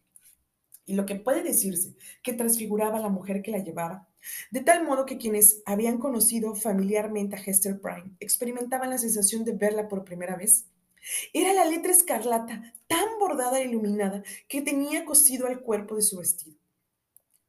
y 0.85 0.95
lo 0.95 1.05
que 1.05 1.15
puede 1.15 1.43
decirse 1.43 1.95
que 2.21 2.33
transfiguraba 2.33 2.97
a 2.97 3.01
la 3.01 3.09
mujer 3.09 3.41
que 3.41 3.51
la 3.51 3.59
llevaba, 3.59 4.07
de 4.51 4.61
tal 4.61 4.85
modo 4.85 5.05
que 5.05 5.17
quienes 5.17 5.61
habían 5.65 5.97
conocido 5.97 6.55
familiarmente 6.55 7.35
a 7.35 7.39
Hester 7.39 7.79
Prime 7.79 8.15
experimentaban 8.19 8.89
la 8.89 8.97
sensación 8.97 9.43
de 9.43 9.53
verla 9.53 9.87
por 9.87 10.03
primera 10.03 10.35
vez. 10.35 10.65
Era 11.33 11.53
la 11.53 11.65
letra 11.65 11.91
escarlata, 11.91 12.73
tan 12.87 13.19
bordada 13.19 13.59
e 13.59 13.65
iluminada, 13.65 14.23
que 14.47 14.61
tenía 14.61 15.05
cosido 15.05 15.47
al 15.47 15.61
cuerpo 15.61 15.95
de 15.95 16.01
su 16.01 16.17
vestido. 16.17 16.57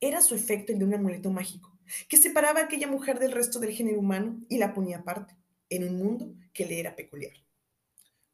Era 0.01 0.21
su 0.21 0.35
efecto 0.35 0.73
el 0.73 0.79
de 0.79 0.85
un 0.85 0.95
amuleto 0.95 1.31
mágico, 1.31 1.77
que 2.09 2.17
separaba 2.17 2.61
a 2.61 2.65
aquella 2.65 2.89
mujer 2.89 3.19
del 3.19 3.33
resto 3.33 3.59
del 3.61 3.73
género 3.73 3.99
humano 3.99 4.41
y 4.49 4.59
la 4.59 4.75
ponía 4.75 4.99
aparte, 4.99 5.37
en 5.71 5.85
un 5.85 5.97
mundo 5.97 6.35
que 6.53 6.67
le 6.67 6.81
era 6.81 6.97
peculiar. 6.97 7.33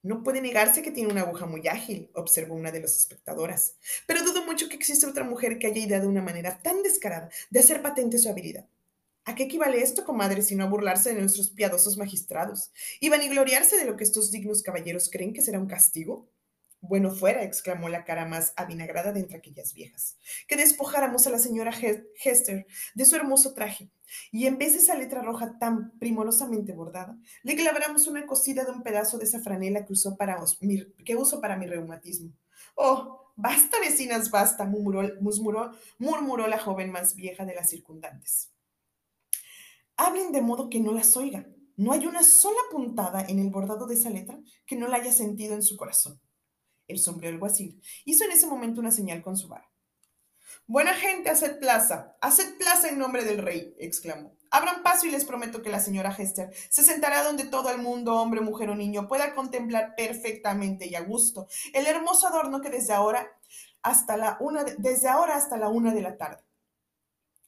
No 0.03 0.23
puede 0.23 0.41
negarse 0.41 0.81
que 0.81 0.91
tiene 0.91 1.12
una 1.12 1.23
aguja 1.23 1.45
muy 1.45 1.69
ágil, 1.69 2.11
observó 2.15 2.55
una 2.55 2.73
de 2.73 2.81
las 2.81 2.97
espectadoras, 2.97 3.77
pero 4.07 4.23
dudo 4.23 4.47
mucho 4.47 4.69
que 4.69 4.77
exista 4.77 5.07
otra 5.07 5.25
mujer 5.25 5.59
que 5.59 5.67
haya 5.67 5.83
ideado 5.83 6.09
una 6.09 6.23
manera 6.23 6.59
tan 6.62 6.83
descarada 6.83 7.29
de 7.50 7.61
hacer 7.61 7.83
patente 7.83 8.19
su 8.19 8.31
habilidad. 8.31 8.67
¿A 9.25 9.35
qué 9.35 9.45
equivale 9.45 9.83
esto, 9.83 10.05
comadre, 10.05 10.43
sino 10.43 10.65
a 10.65 10.69
burlarse 10.69 11.15
de 11.15 11.21
nuestros 11.21 11.50
piadosos 11.50 11.97
magistrados 11.99 12.73
y 13.00 13.11
vanigloriarse 13.11 13.77
de 13.77 13.85
lo 13.85 13.97
que 13.97 14.05
estos 14.05 14.31
dignos 14.31 14.62
caballeros 14.62 15.11
creen 15.11 15.35
que 15.35 15.43
será 15.43 15.59
un 15.59 15.67
castigo? 15.67 16.29
Bueno 16.83 17.11
fuera, 17.11 17.43
exclamó 17.43 17.91
la 17.91 18.05
cara 18.05 18.25
más 18.25 18.55
avinagrada 18.57 19.12
de 19.12 19.21
entre 19.21 19.37
aquellas 19.37 19.75
viejas, 19.75 20.17
que 20.49 20.57
despojáramos 20.57 21.27
a 21.27 21.31
la 21.31 21.39
señora 21.39 21.75
Hester 22.25 22.67
de 22.95 23.05
su 23.05 23.17
hermoso 23.17 23.53
traje, 23.53 23.91
y 24.33 24.47
en 24.47 24.57
vez 24.57 24.73
de 24.73 24.79
esa 24.79 24.95
letra 24.95 25.21
roja 25.21 25.59
tan 25.59 25.99
primorosamente 25.99 26.73
bordada, 26.73 27.19
le 27.43 27.55
claváramos 27.55 28.07
una 28.07 28.27
cosida 28.27 28.65
de 28.65 28.73
un 28.73 28.83
pedazo 28.83 29.19
de 29.19 29.25
esa 29.25 29.41
franela 29.41 29.85
que, 29.85 29.93
usó 29.93 30.17
para 30.17 30.43
que 31.05 31.17
uso 31.17 31.41
para 31.43 31.59
mi 31.59 31.67
reumatismo. 31.67 32.33
Oh, 32.75 33.31
basta, 33.37 33.79
vecinas, 33.79 34.31
basta, 34.31 34.65
murmuró, 34.65 35.07
murmuró, 35.21 35.73
murmuró 35.99 36.47
la 36.47 36.59
joven 36.59 36.91
más 36.91 37.15
vieja 37.15 37.45
de 37.45 37.55
las 37.55 37.69
circundantes. 37.69 38.50
Hablen 40.02 40.33
de 40.33 40.40
modo 40.40 40.71
que 40.71 40.80
no 40.80 40.95
las 40.95 41.14
oigan. 41.14 41.54
No 41.76 41.92
hay 41.92 42.07
una 42.07 42.23
sola 42.23 42.61
puntada 42.71 43.21
en 43.21 43.38
el 43.38 43.50
bordado 43.50 43.87
de 43.87 43.97
esa 43.97 44.09
letra 44.09 44.40
que 44.64 44.75
no 44.75 44.88
la 44.88 44.97
haya 44.97 45.12
sentido 45.12 45.52
en 45.52 45.62
su 45.62 45.76
corazón. 45.76 46.19
El 46.88 46.99
sombrero 46.99 47.35
alguacil 47.35 47.83
hizo 48.07 48.25
en 48.25 48.33
ese 48.33 48.47
momento 48.47 48.80
una 48.80 48.92
señal 48.92 49.21
con 49.21 49.37
su 49.37 49.49
vara. 49.49 49.71
Buena 50.66 50.95
gente, 50.95 51.28
haced 51.28 51.59
plaza, 51.59 52.16
haced 52.23 52.57
plaza 52.57 52.88
en 52.88 52.99
nombre 52.99 53.26
del 53.26 53.42
rey, 53.42 53.75
exclamó. 53.78 54.38
Abran 54.50 54.83
paso 54.83 55.07
y 55.07 55.11
les 55.11 55.26
prometo 55.26 55.61
que 55.61 55.69
la 55.69 55.80
señora 55.80 56.16
Hester 56.16 56.50
se 56.71 56.83
sentará 56.83 57.23
donde 57.23 57.45
todo 57.45 57.71
el 57.71 57.83
mundo, 57.83 58.16
hombre, 58.16 58.40
mujer 58.40 58.71
o 58.71 58.76
niño, 58.76 59.07
pueda 59.07 59.35
contemplar 59.35 59.95
perfectamente 59.97 60.87
y 60.87 60.95
a 60.95 61.02
gusto 61.02 61.47
el 61.75 61.87
hermoso 61.87 62.26
adorno 62.26 62.62
que 62.62 62.71
desde 62.71 62.95
ahora 62.95 63.38
hasta 63.83 64.16
la 64.16 64.38
una 64.40 64.64
de, 64.64 64.76
desde 64.78 65.09
ahora 65.09 65.37
hasta 65.37 65.59
la 65.59 65.69
una 65.69 65.92
de 65.92 66.00
la 66.00 66.16
tarde. 66.16 66.42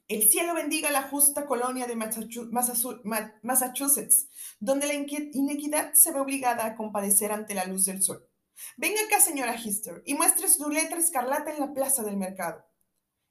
El 0.09 0.29
cielo 0.29 0.55
bendiga 0.55 0.91
la 0.91 1.09
justa 1.09 1.47
colonia 1.47 1.87
de 1.87 1.97
Massachusetts, 1.97 4.29
donde 4.61 4.87
la 4.87 4.95
inequidad 4.95 5.95
se 5.95 6.13
ve 6.13 6.21
obligada 6.21 6.67
a 6.67 6.77
compadecer 6.77 7.33
ante 7.33 7.55
la 7.55 7.65
luz 7.65 7.87
del 7.87 8.03
sol. 8.03 8.29
Venga 8.77 9.01
acá, 9.03 9.21
señora 9.21 9.55
Hester, 9.55 10.03
y 10.05 10.15
muestre 10.15 10.49
su 10.49 10.69
letra 10.69 10.99
escarlata 10.99 11.53
en 11.53 11.61
la 11.61 11.73
plaza 11.73 12.03
del 12.03 12.17
mercado. 12.17 12.65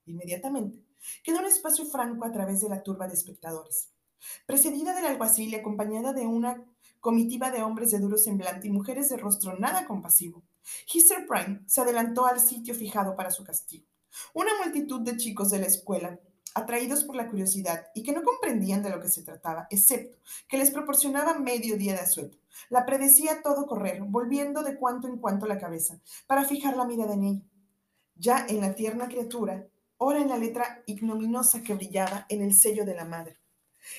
Inmediatamente, 0.06 0.84
quedó 1.24 1.40
un 1.40 1.46
espacio 1.46 1.86
franco 1.86 2.26
a 2.26 2.32
través 2.32 2.62
de 2.62 2.70
la 2.70 2.82
turba 2.82 3.08
de 3.08 3.14
espectadores. 3.14 3.90
Precedida 4.46 4.96
del 4.96 5.06
alguacil 5.06 5.52
y 5.52 5.56
acompañada 5.56 6.14
de 6.14 6.26
una 6.26 6.64
comitiva 7.00 7.52
de 7.52 7.64
hombres 7.64 7.92
de 7.92 8.00
duro 8.00 8.18
semblante 8.18 8.68
y 8.68 8.72
mujeres 8.72 9.10
de 9.10 9.18
rostro 9.18 9.58
nada 9.58 9.88
compasivo, 9.88 10.44
Hester 10.94 11.26
Prime 11.28 11.62
se 11.66 11.82
adelantó 11.82 12.26
al 12.26 12.40
sitio 12.40 12.76
fijado 12.76 13.16
para 13.16 13.32
su 13.32 13.44
castigo. 13.44 13.86
Una 14.34 14.52
multitud 14.64 15.02
de 15.02 15.18
chicos 15.18 15.52
de 15.52 15.60
la 15.60 15.68
escuela 15.68 16.20
atraídos 16.54 17.04
por 17.04 17.16
la 17.16 17.28
curiosidad 17.28 17.88
y 17.94 18.04
que 18.04 18.12
no 18.12 18.24
comprendían 18.24 18.84
de 18.84 18.90
lo 18.90 19.00
que 19.00 19.08
se 19.08 19.24
trataba, 19.24 19.68
excepto 19.70 20.18
que 20.48 20.58
les 20.58 20.72
proporcionaba 20.72 21.40
medio 21.40 21.78
día 21.78 21.94
de 21.94 22.00
asueto. 22.00 22.38
La 22.70 22.86
predecía 22.86 23.42
todo 23.42 23.66
correr, 23.66 24.02
volviendo 24.02 24.64
de 24.64 24.78
cuanto 24.78 25.08
en 25.08 25.18
cuanto 25.18 25.46
la 25.46 25.58
cabeza, 25.58 26.00
para 26.28 26.46
fijar 26.46 26.76
la 26.76 26.86
mirada 26.86 27.14
en 27.14 27.24
ella. 27.24 27.42
Ya 28.16 28.46
en 28.48 28.62
la 28.62 28.76
tierna 28.76 29.08
criatura, 29.08 29.68
ora 29.98 30.20
en 30.20 30.30
la 30.30 30.38
letra 30.38 30.84
ignominiosa 30.86 31.64
que 31.64 31.74
brillaba 31.74 32.26
en 32.30 32.42
el 32.42 32.54
sello 32.54 32.86
de 32.86 32.96
la 32.96 33.06
madre. 33.06 33.38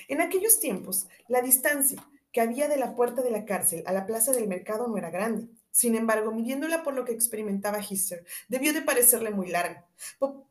En 0.07 0.21
aquellos 0.21 0.59
tiempos, 0.59 1.07
la 1.27 1.41
distancia 1.41 2.05
que 2.31 2.41
había 2.41 2.67
de 2.67 2.77
la 2.77 2.95
puerta 2.95 3.21
de 3.21 3.31
la 3.31 3.45
cárcel 3.45 3.83
a 3.85 3.93
la 3.93 4.05
plaza 4.05 4.31
del 4.31 4.47
mercado 4.47 4.87
no 4.87 4.97
era 4.97 5.11
grande, 5.11 5.47
sin 5.73 5.95
embargo, 5.95 6.31
midiéndola 6.31 6.83
por 6.83 6.93
lo 6.93 7.03
que 7.03 7.13
experimentaba 7.13 7.81
Hister, 7.81 8.23
debió 8.47 8.73
de 8.73 8.83
parecerle 8.83 9.31
muy 9.31 9.47
larga, 9.47 9.87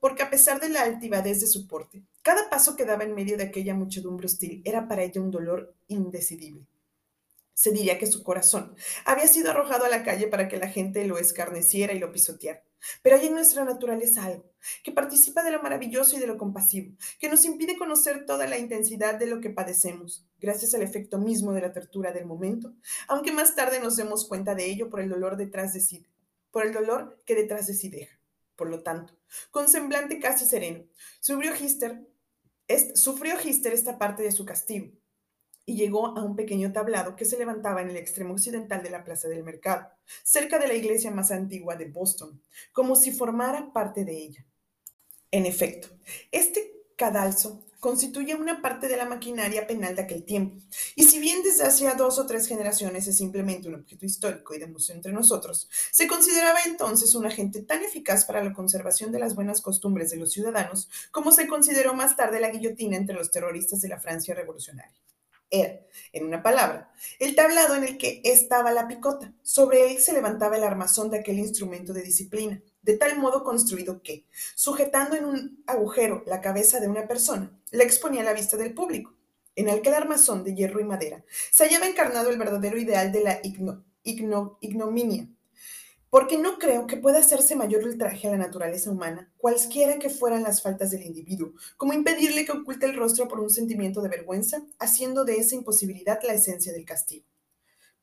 porque 0.01 0.25
a 0.25 0.31
pesar 0.31 0.61
de 0.61 0.69
la 0.69 0.83
altivadez 0.83 1.41
de 1.41 1.47
su 1.47 1.69
porte, 1.69 2.03
cada 2.23 2.51
paso 2.51 2.75
que 2.75 2.85
daba 2.85 3.05
en 3.05 3.15
medio 3.15 3.37
de 3.37 3.45
aquella 3.45 3.73
muchedumbre 3.73 4.27
hostil 4.27 4.63
era 4.65 4.89
para 4.89 5.05
ella 5.05 5.21
un 5.21 5.31
dolor 5.31 5.77
indecidible. 5.87 6.67
Se 7.63 7.71
diría 7.71 7.97
que 7.97 8.09
su 8.09 8.25
corazón 8.25 8.75
había 9.05 9.29
sido 9.29 9.53
arrojado 9.53 9.85
a 9.85 9.89
la 9.89 10.03
calle 10.03 10.27
para 10.27 10.49
que 10.49 10.57
la 10.57 10.67
gente 10.67 11.05
lo 11.05 11.17
escarneciera 11.17 11.93
y 11.93 12.01
lo 12.01 12.11
pisoteara. 12.11 12.65
Pero 13.03 13.15
hay 13.15 13.29
en 13.29 13.35
nuestra 13.35 13.65
naturaleza 13.65 14.25
algo 14.25 14.51
que 14.83 14.91
participa 14.91 15.45
de 15.45 15.53
lo 15.53 15.63
maravilloso 15.63 16.17
y 16.17 16.19
de 16.19 16.27
lo 16.27 16.37
compasivo, 16.37 16.97
que 17.21 17.29
nos 17.29 17.45
impide 17.45 17.79
conocer 17.79 18.27
toda 18.27 18.49
la 18.49 18.59
intensidad 18.59 19.15
de 19.15 19.29
lo 19.29 19.41
que 19.41 19.51
padecemos, 19.51 20.27
gracias 20.41 20.75
al 20.75 20.83
efecto 20.83 21.19
mismo 21.19 21.53
de 21.53 21.61
la 21.61 21.73
tortura 21.73 22.11
del 22.11 22.27
momento, 22.27 22.75
aunque 23.07 23.31
más 23.31 23.55
tarde 23.55 23.79
nos 23.79 23.95
demos 23.95 24.27
cuenta 24.27 24.57
de 24.57 24.67
ello 24.67 24.91
por 24.91 24.99
el 24.99 25.09
dolor 25.09 25.37
detrás 25.37 25.73
de 25.73 25.83
sí, 25.83 26.05
por 26.51 26.67
el 26.67 26.73
dolor 26.73 27.23
que 27.25 27.37
detrás 27.37 27.69
de 27.69 27.75
sí 27.75 27.91
deja. 27.91 28.19
Por 28.57 28.71
lo 28.71 28.83
tanto, 28.83 29.17
con 29.53 29.69
semblante 29.69 30.19
casi 30.19 30.47
sereno, 30.47 30.85
sufrió 31.21 31.55
Hister, 31.55 32.09
sufrió 32.97 33.37
Hister 33.41 33.73
esta 33.73 33.99
parte 33.99 34.25
de 34.25 34.33
su 34.33 34.45
castigo, 34.45 34.91
llegó 35.75 36.17
a 36.17 36.23
un 36.23 36.37
pequeño 36.37 36.73
tablado 36.73 37.17
que 37.17 37.25
se 37.25 37.39
levantaba 37.39 37.83
en 37.83 37.91
el 37.91 37.97
extremo 37.97 38.35
occidental 38.35 38.83
de 38.83 38.91
la 38.91 39.05
plaza 39.05 39.29
del 39.29 39.45
mercado, 39.45 39.89
cerca 40.23 40.59
de 40.59 40.69
la 40.69 40.75
iglesia 40.75 41.11
más 41.11 41.31
antigua 41.31 41.77
de 41.77 41.87
Boston, 41.87 42.41
como 42.73 42.97
si 42.97 43.13
formara 43.13 43.73
parte 43.73 44.05
de 44.05 44.17
ella. 44.17 44.47
En 45.31 45.47
efecto, 45.47 45.89
este 46.31 46.73
cadalso 46.97 47.65
constituye 47.83 48.37
una 48.37 48.63
parte 48.63 48.87
de 48.87 48.97
la 48.97 49.07
maquinaria 49.07 49.67
penal 49.67 49.97
de 49.97 50.03
aquel 50.03 50.23
tiempo, 50.25 50.57
y 50.95 51.03
si 51.03 51.19
bien 51.19 51.43
desde 51.43 51.65
hace 51.65 51.91
dos 51.97 52.17
o 52.21 52.27
tres 52.27 52.47
generaciones 52.47 53.09
es 53.09 53.17
simplemente 53.17 53.67
un 53.67 53.75
objeto 53.75 54.07
histórico 54.07 54.55
y 54.55 54.61
de 54.61 54.69
museo 54.69 54.95
entre 54.95 55.11
nosotros, 55.11 55.69
se 55.91 56.07
consideraba 56.07 56.61
entonces 56.65 57.17
un 57.17 57.27
agente 57.27 57.61
tan 57.63 57.83
eficaz 57.83 58.25
para 58.25 58.45
la 58.45 58.53
conservación 58.53 59.11
de 59.11 59.19
las 59.19 59.35
buenas 59.35 59.61
costumbres 59.61 60.13
de 60.13 60.19
los 60.19 60.31
ciudadanos 60.31 60.89
como 61.11 61.33
se 61.33 61.49
consideró 61.49 61.93
más 61.95 62.15
tarde 62.15 62.39
la 62.39 62.51
guillotina 62.51 62.97
entre 62.97 63.17
los 63.17 63.33
terroristas 63.33 63.81
de 63.81 63.89
la 63.89 63.99
Francia 63.99 64.33
revolucionaria 64.33 65.03
era, 65.53 65.79
en 66.13 66.27
una 66.27 66.43
palabra, 66.43 66.91
el 67.21 67.37
tablado 67.37 67.77
en 67.77 67.85
el 67.85 67.99
que 67.99 68.23
estaba 68.25 68.73
la 68.73 68.89
picota. 68.89 69.33
Sobre 69.43 69.93
él 69.93 69.99
se 69.99 70.15
levantaba 70.15 70.57
el 70.57 70.65
armazón 70.65 71.11
de 71.11 71.19
aquel 71.19 71.39
instrumento 71.39 71.93
de 71.93 72.03
disciplina, 72.03 72.61
de 72.81 72.97
tal 72.97 73.19
modo 73.19 73.45
construido 73.45 74.03
que, 74.03 74.27
sujetando 74.55 75.15
en 75.15 75.27
un 75.27 75.63
agujero 75.67 76.25
la 76.27 76.41
cabeza 76.41 76.81
de 76.81 76.89
una 76.89 77.07
persona, 77.07 77.57
la 77.71 77.85
exponía 77.85 78.23
a 78.23 78.25
la 78.25 78.33
vista 78.33 78.57
del 78.57 78.75
público. 78.75 79.15
En 79.55 79.69
aquel 79.69 79.93
armazón 79.93 80.43
de 80.43 80.55
hierro 80.55 80.81
y 80.81 80.85
madera 80.85 81.23
se 81.51 81.65
hallaba 81.65 81.87
encarnado 81.87 82.31
el 82.31 82.39
verdadero 82.39 82.79
ideal 82.79 83.13
de 83.13 83.23
la 83.23 83.41
ignominia, 84.03 85.29
porque 86.13 86.37
no 86.37 86.59
creo 86.59 86.87
que 86.87 86.99
pueda 86.99 87.21
hacerse 87.21 87.57
mayor 87.57 87.85
ultraje 87.85 88.29
a 88.29 88.33
la 88.33 88.37
naturaleza 88.37 88.91
humana, 88.91 89.33
cualesquiera 89.39 89.99
que 89.99 90.11
fueran 90.11 90.43
las 90.43 90.61
faltas 90.61 90.91
del 90.91 91.05
individuo, 91.05 91.55
como 91.79 91.95
impedirle 91.95 92.45
que 92.45 92.53
oculte 92.53 92.85
el 92.85 92.97
rostro 92.97 93.29
por 93.29 93.41
un 93.41 93.49
sentimiento 93.49 94.03
de 94.03 94.11
vergüenza, 94.11 94.63
haciendo 94.79 95.25
de 95.25 95.37
esa 95.37 95.55
imposibilidad 95.55 96.21
la 96.23 96.35
esencia 96.35 96.71
del 96.71 96.85
castigo. 96.85 97.25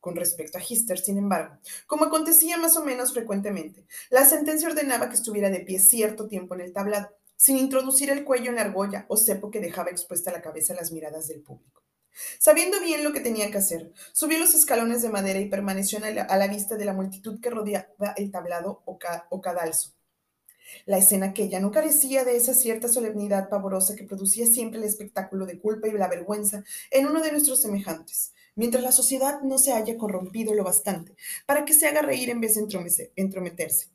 Con 0.00 0.16
respecto 0.16 0.58
a 0.58 0.60
Hister, 0.60 0.98
sin 0.98 1.18
embargo, 1.18 1.58
como 1.86 2.06
acontecía 2.06 2.56
más 2.56 2.76
o 2.76 2.84
menos 2.84 3.12
frecuentemente, 3.12 3.86
la 4.10 4.24
sentencia 4.24 4.68
ordenaba 4.68 5.08
que 5.08 5.14
estuviera 5.14 5.48
de 5.48 5.60
pie 5.60 5.78
cierto 5.78 6.26
tiempo 6.26 6.56
en 6.56 6.62
el 6.62 6.72
tablado, 6.72 7.10
sin 7.36 7.58
introducir 7.58 8.10
el 8.10 8.24
cuello 8.24 8.50
en 8.50 8.56
la 8.56 8.62
argolla 8.62 9.06
o 9.06 9.16
cepo 9.16 9.52
que 9.52 9.60
dejaba 9.60 9.90
expuesta 9.90 10.32
la 10.32 10.42
cabeza 10.42 10.72
a 10.72 10.76
las 10.76 10.90
miradas 10.90 11.28
del 11.28 11.42
público. 11.42 11.84
Sabiendo 12.38 12.80
bien 12.80 13.04
lo 13.04 13.12
que 13.12 13.20
tenía 13.20 13.50
que 13.50 13.58
hacer, 13.58 13.92
subió 14.12 14.38
los 14.38 14.54
escalones 14.54 15.02
de 15.02 15.08
madera 15.08 15.40
y 15.40 15.48
permaneció 15.48 15.98
a 15.98 16.36
la, 16.36 16.48
vista 16.48 16.76
de 16.76 16.84
la 16.84 16.92
multitud 16.92 17.40
que 17.40 17.50
rodeaba 17.50 18.14
el 18.16 18.30
tablado 18.30 18.82
o, 18.84 18.98
cadalso. 19.40 19.94
La 20.86 20.98
escena 20.98 21.26
aquella 21.26 21.60
no 21.60 21.70
carecía 21.70 22.24
de 22.24 22.36
esa 22.36 22.54
cierta 22.54 22.88
solemnidad 22.88 23.48
pavorosa 23.48 23.96
que 23.96 24.04
producía 24.04 24.46
siempre 24.46 24.78
el 24.78 24.84
espectáculo 24.84 25.46
de 25.46 25.58
culpa 25.58 25.88
y 25.88 25.92
la 25.92 26.08
vergüenza 26.08 26.62
en 26.90 27.06
uno 27.06 27.22
de 27.22 27.32
nuestros 27.32 27.62
semejantes, 27.62 28.32
mientras 28.54 28.82
la 28.82 28.92
sociedad 28.92 29.40
no 29.42 29.58
se 29.58 29.72
haya 29.72 29.98
corrompido 29.98 30.54
lo 30.54 30.64
bastante 30.64 31.16
para 31.46 31.64
que 31.64 31.74
se 31.74 31.88
haga 31.88 32.02
reír 32.02 32.30
en 32.30 32.40
vez 32.40 32.54
de 32.54 33.12
entrometerse. 33.16 33.88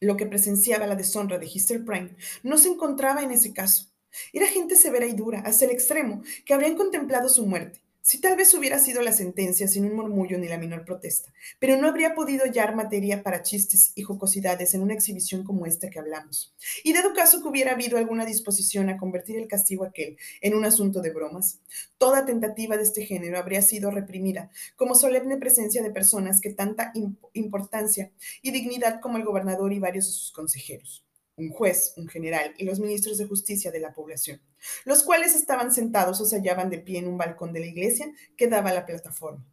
Lo 0.00 0.16
que 0.16 0.26
presenciaba 0.26 0.86
la 0.86 0.96
deshonra 0.96 1.38
de 1.38 1.46
Hister 1.46 1.84
Prime 1.84 2.16
no 2.42 2.58
se 2.58 2.68
encontraba 2.68 3.22
en 3.22 3.30
ese 3.30 3.52
caso. 3.52 3.95
Era 4.32 4.46
gente 4.46 4.76
severa 4.76 5.06
y 5.06 5.14
dura, 5.14 5.40
hasta 5.40 5.64
el 5.64 5.70
extremo, 5.70 6.22
que 6.44 6.54
habrían 6.54 6.76
contemplado 6.76 7.28
su 7.28 7.46
muerte, 7.46 7.80
si 8.06 8.20
tal 8.20 8.36
vez 8.36 8.54
hubiera 8.54 8.78
sido 8.78 9.02
la 9.02 9.10
sentencia 9.10 9.66
sin 9.66 9.84
un 9.84 9.96
murmullo 9.96 10.38
ni 10.38 10.46
la 10.46 10.58
menor 10.58 10.84
protesta, 10.84 11.32
pero 11.58 11.76
no 11.76 11.88
habría 11.88 12.14
podido 12.14 12.44
hallar 12.44 12.76
materia 12.76 13.24
para 13.24 13.42
chistes 13.42 13.90
y 13.96 14.02
jocosidades 14.02 14.74
en 14.74 14.82
una 14.82 14.94
exhibición 14.94 15.42
como 15.42 15.66
esta 15.66 15.90
que 15.90 15.98
hablamos. 15.98 16.54
Y 16.84 16.92
dado 16.92 17.14
caso 17.14 17.42
que 17.42 17.48
hubiera 17.48 17.72
habido 17.72 17.98
alguna 17.98 18.24
disposición 18.24 18.90
a 18.90 18.96
convertir 18.96 19.38
el 19.38 19.48
castigo 19.48 19.84
aquel 19.84 20.18
en 20.40 20.54
un 20.54 20.64
asunto 20.64 21.02
de 21.02 21.10
bromas, 21.10 21.58
toda 21.98 22.24
tentativa 22.24 22.76
de 22.76 22.84
este 22.84 23.04
género 23.04 23.40
habría 23.40 23.60
sido 23.60 23.90
reprimida 23.90 24.50
como 24.76 24.94
solemne 24.94 25.36
presencia 25.36 25.82
de 25.82 25.90
personas 25.90 26.40
que 26.40 26.50
tanta 26.50 26.92
importancia 27.32 28.12
y 28.40 28.52
dignidad 28.52 29.00
como 29.00 29.16
el 29.16 29.24
gobernador 29.24 29.72
y 29.72 29.80
varios 29.80 30.06
de 30.06 30.12
sus 30.12 30.30
consejeros 30.30 31.05
un 31.36 31.50
juez, 31.50 31.92
un 31.96 32.08
general 32.08 32.54
y 32.58 32.64
los 32.64 32.80
ministros 32.80 33.18
de 33.18 33.26
justicia 33.26 33.70
de 33.70 33.80
la 33.80 33.94
población, 33.94 34.40
los 34.84 35.02
cuales 35.02 35.34
estaban 35.34 35.72
sentados 35.72 36.20
o 36.20 36.24
se 36.24 36.36
hallaban 36.36 36.70
de 36.70 36.78
pie 36.78 36.98
en 36.98 37.08
un 37.08 37.18
balcón 37.18 37.52
de 37.52 37.60
la 37.60 37.66
iglesia 37.66 38.10
que 38.36 38.48
daba 38.48 38.70
a 38.70 38.74
la 38.74 38.86
plataforma. 38.86 39.44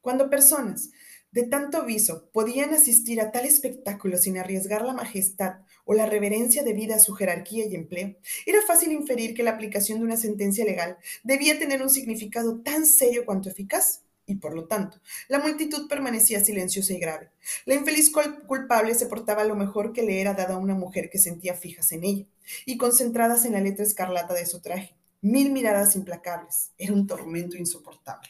Cuando 0.00 0.30
personas 0.30 0.90
de 1.32 1.42
tanto 1.42 1.84
viso 1.84 2.30
podían 2.32 2.72
asistir 2.72 3.20
a 3.20 3.32
tal 3.32 3.44
espectáculo 3.44 4.16
sin 4.16 4.38
arriesgar 4.38 4.82
la 4.82 4.94
majestad 4.94 5.56
o 5.84 5.94
la 5.94 6.06
reverencia 6.06 6.62
debida 6.62 6.96
a 6.96 7.00
su 7.00 7.12
jerarquía 7.12 7.66
y 7.66 7.74
empleo, 7.74 8.16
era 8.46 8.62
fácil 8.62 8.92
inferir 8.92 9.34
que 9.34 9.42
la 9.42 9.50
aplicación 9.50 9.98
de 9.98 10.04
una 10.04 10.16
sentencia 10.16 10.64
legal 10.64 10.96
debía 11.24 11.58
tener 11.58 11.82
un 11.82 11.90
significado 11.90 12.60
tan 12.62 12.86
serio 12.86 13.26
cuanto 13.26 13.50
eficaz 13.50 14.05
y 14.26 14.36
por 14.36 14.54
lo 14.54 14.66
tanto, 14.66 14.98
la 15.28 15.38
multitud 15.38 15.88
permanecía 15.88 16.44
silenciosa 16.44 16.92
y 16.92 16.98
grave. 16.98 17.30
La 17.64 17.74
infeliz 17.74 18.12
culpable 18.46 18.94
se 18.94 19.06
portaba 19.06 19.44
lo 19.44 19.54
mejor 19.54 19.92
que 19.92 20.02
le 20.02 20.20
era 20.20 20.34
dada 20.34 20.54
a 20.54 20.58
una 20.58 20.74
mujer 20.74 21.08
que 21.10 21.18
sentía 21.18 21.54
fijas 21.54 21.92
en 21.92 22.04
ella 22.04 22.24
y 22.64 22.76
concentradas 22.76 23.44
en 23.44 23.52
la 23.52 23.60
letra 23.60 23.84
escarlata 23.84 24.34
de 24.34 24.46
su 24.46 24.60
traje. 24.60 24.96
Mil 25.20 25.52
miradas 25.52 25.96
implacables. 25.96 26.72
Era 26.76 26.92
un 26.92 27.06
tormento 27.06 27.56
insoportable. 27.56 28.28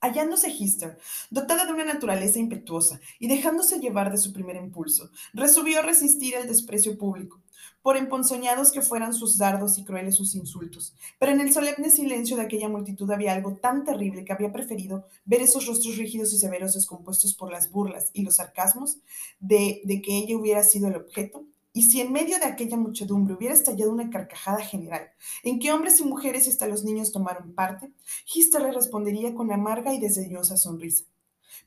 Hallándose 0.00 0.50
Hister, 0.50 0.98
dotada 1.30 1.64
de 1.64 1.72
una 1.72 1.84
naturaleza 1.84 2.38
impetuosa 2.38 3.00
y 3.18 3.28
dejándose 3.28 3.78
llevar 3.78 4.10
de 4.10 4.18
su 4.18 4.34
primer 4.34 4.56
impulso, 4.56 5.10
resolvió 5.32 5.80
resistir 5.80 6.34
el 6.34 6.46
desprecio 6.46 6.98
público, 6.98 7.40
por 7.84 7.98
emponzoñados 7.98 8.72
que 8.72 8.80
fueran 8.80 9.12
sus 9.12 9.36
dardos 9.36 9.76
y 9.76 9.84
crueles 9.84 10.16
sus 10.16 10.34
insultos. 10.34 10.94
Pero 11.18 11.32
en 11.32 11.40
el 11.42 11.52
solemne 11.52 11.90
silencio 11.90 12.34
de 12.34 12.42
aquella 12.42 12.70
multitud 12.70 13.10
había 13.10 13.34
algo 13.34 13.56
tan 13.56 13.84
terrible 13.84 14.24
que 14.24 14.32
había 14.32 14.50
preferido 14.50 15.06
ver 15.26 15.42
esos 15.42 15.66
rostros 15.66 15.98
rígidos 15.98 16.32
y 16.32 16.38
severos 16.38 16.72
descompuestos 16.72 17.34
por 17.34 17.52
las 17.52 17.70
burlas 17.70 18.08
y 18.14 18.22
los 18.22 18.36
sarcasmos 18.36 18.96
de, 19.38 19.82
de 19.84 20.00
que 20.00 20.16
ella 20.16 20.34
hubiera 20.34 20.62
sido 20.62 20.88
el 20.88 20.96
objeto, 20.96 21.44
y 21.74 21.82
si 21.82 22.00
en 22.00 22.10
medio 22.10 22.38
de 22.38 22.46
aquella 22.46 22.78
muchedumbre 22.78 23.34
hubiera 23.34 23.52
estallado 23.52 23.92
una 23.92 24.08
carcajada 24.08 24.64
general, 24.64 25.10
en 25.42 25.58
que 25.58 25.70
hombres 25.70 26.00
y 26.00 26.04
mujeres 26.04 26.46
y 26.46 26.50
hasta 26.50 26.66
los 26.66 26.84
niños 26.84 27.12
tomaron 27.12 27.52
parte, 27.52 27.92
Hister 28.32 28.62
le 28.62 28.72
respondería 28.72 29.34
con 29.34 29.52
amarga 29.52 29.92
y 29.92 30.00
desdeñosa 30.00 30.56
sonrisa. 30.56 31.04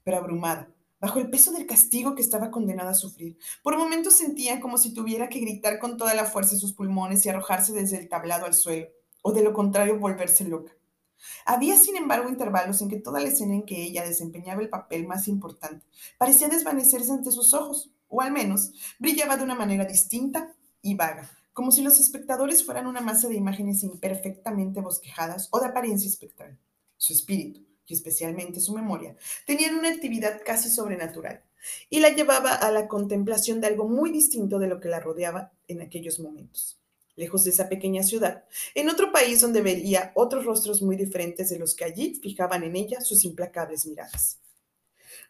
Pero 0.03 0.17
abrumada, 0.17 0.71
bajo 0.99 1.19
el 1.19 1.29
peso 1.29 1.51
del 1.51 1.65
castigo 1.65 2.15
que 2.15 2.21
estaba 2.21 2.51
condenada 2.51 2.91
a 2.91 2.95
sufrir. 2.95 3.37
Por 3.63 3.77
momentos 3.77 4.15
sentía 4.15 4.59
como 4.59 4.77
si 4.77 4.93
tuviera 4.93 5.29
que 5.29 5.39
gritar 5.39 5.79
con 5.79 5.97
toda 5.97 6.13
la 6.13 6.25
fuerza 6.25 6.55
de 6.55 6.61
sus 6.61 6.73
pulmones 6.73 7.25
y 7.25 7.29
arrojarse 7.29 7.73
desde 7.73 7.99
el 7.99 8.09
tablado 8.09 8.45
al 8.45 8.53
suelo, 8.53 8.87
o 9.21 9.31
de 9.31 9.43
lo 9.43 9.53
contrario 9.53 9.99
volverse 9.99 10.43
loca. 10.45 10.73
Había, 11.45 11.77
sin 11.77 11.97
embargo, 11.97 12.29
intervalos 12.29 12.81
en 12.81 12.89
que 12.89 12.99
toda 12.99 13.19
la 13.19 13.29
escena 13.29 13.55
en 13.55 13.65
que 13.65 13.83
ella 13.83 14.03
desempeñaba 14.03 14.61
el 14.61 14.69
papel 14.69 15.07
más 15.07 15.27
importante 15.27 15.85
parecía 16.17 16.47
desvanecerse 16.47 17.11
ante 17.11 17.31
sus 17.31 17.53
ojos, 17.53 17.91
o 18.07 18.21
al 18.21 18.31
menos 18.31 18.71
brillaba 18.99 19.37
de 19.37 19.43
una 19.43 19.55
manera 19.55 19.85
distinta 19.85 20.53
y 20.81 20.95
vaga, 20.95 21.29
como 21.53 21.71
si 21.71 21.81
los 21.81 21.99
espectadores 21.99 22.65
fueran 22.65 22.87
una 22.87 23.01
masa 23.01 23.27
de 23.27 23.35
imágenes 23.35 23.83
imperfectamente 23.83 24.81
bosquejadas 24.81 25.49
o 25.51 25.59
de 25.59 25.65
apariencia 25.65 26.07
espectral. 26.07 26.57
Su 26.97 27.13
espíritu, 27.13 27.66
y 27.87 27.93
especialmente 27.93 28.59
su 28.59 28.73
memoria, 28.73 29.15
tenían 29.45 29.75
una 29.75 29.89
actividad 29.89 30.41
casi 30.45 30.69
sobrenatural 30.69 31.43
y 31.89 31.99
la 31.99 32.09
llevaba 32.09 32.53
a 32.53 32.71
la 32.71 32.87
contemplación 32.87 33.61
de 33.61 33.67
algo 33.67 33.87
muy 33.87 34.11
distinto 34.11 34.59
de 34.59 34.67
lo 34.67 34.79
que 34.79 34.89
la 34.89 34.99
rodeaba 34.99 35.51
en 35.67 35.81
aquellos 35.81 36.19
momentos. 36.19 36.79
Lejos 37.15 37.45
de 37.45 37.49
esa 37.49 37.67
pequeña 37.67 38.03
ciudad, 38.03 38.43
en 38.75 38.89
otro 38.89 39.11
país 39.11 39.41
donde 39.41 39.61
vería 39.61 40.11
otros 40.13 40.45
rostros 40.45 40.83
muy 40.83 40.95
diferentes 40.95 41.49
de 41.49 41.57
los 41.57 41.73
que 41.73 41.85
allí 41.85 42.19
fijaban 42.21 42.63
en 42.63 42.75
ella 42.75 43.01
sus 43.01 43.25
implacables 43.25 43.87
miradas. 43.87 44.39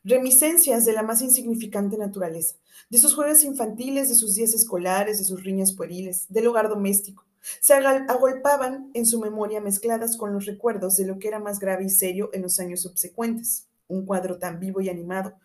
Reminiscencias 0.03 0.85
de 0.85 0.93
la 0.93 1.03
más 1.03 1.21
insignificante 1.21 1.97
naturaleza, 1.97 2.55
de 2.89 2.97
sus 2.97 3.13
juegos 3.13 3.43
infantiles, 3.43 4.09
de 4.09 4.15
sus 4.15 4.35
días 4.35 4.53
escolares, 4.53 5.17
de 5.17 5.23
sus 5.23 5.43
riñas 5.43 5.73
pueriles, 5.73 6.25
del 6.27 6.47
hogar 6.47 6.67
doméstico, 6.67 7.26
se 7.59 7.73
agolpaban 7.73 8.91
en 8.93 9.05
su 9.05 9.19
memoria 9.19 9.61
mezcladas 9.61 10.17
con 10.17 10.33
los 10.33 10.45
recuerdos 10.45 10.97
de 10.97 11.05
lo 11.05 11.19
que 11.19 11.27
era 11.27 11.39
más 11.39 11.59
grave 11.59 11.85
y 11.85 11.89
serio 11.89 12.29
en 12.33 12.41
los 12.41 12.59
años 12.59 12.81
subsecuentes, 12.81 13.67
un 13.87 14.05
cuadro 14.05 14.37
tan 14.37 14.59
vivo 14.59 14.81
y 14.81 14.89
animado 14.89 15.37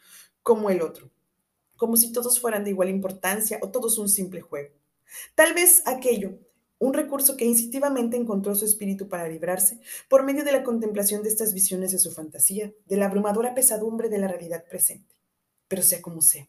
como 0.42 0.70
el 0.70 0.82
otro, 0.82 1.10
como 1.76 1.96
si 1.96 2.12
todos 2.12 2.40
fueran 2.40 2.64
de 2.64 2.70
igual 2.70 2.88
importancia 2.88 3.58
o 3.62 3.70
todos 3.70 3.98
un 3.98 4.08
simple 4.08 4.40
juego. 4.40 4.74
Tal 5.34 5.54
vez 5.54 5.82
aquello, 5.86 6.38
un 6.78 6.94
recurso 6.94 7.36
que 7.36 7.44
instintivamente 7.44 8.16
encontró 8.16 8.54
su 8.56 8.64
espíritu 8.64 9.08
para 9.08 9.28
librarse 9.28 9.78
por 10.08 10.24
medio 10.24 10.44
de 10.44 10.50
la 10.50 10.64
contemplación 10.64 11.22
de 11.22 11.28
estas 11.28 11.54
visiones 11.54 11.92
de 11.92 11.98
su 11.98 12.10
fantasía, 12.10 12.72
de 12.86 12.96
la 12.96 13.06
abrumadora 13.06 13.54
pesadumbre 13.54 14.08
de 14.08 14.18
la 14.18 14.26
realidad 14.26 14.64
presente. 14.68 15.14
Pero 15.68 15.82
sea 15.82 16.02
como 16.02 16.20
sea, 16.22 16.48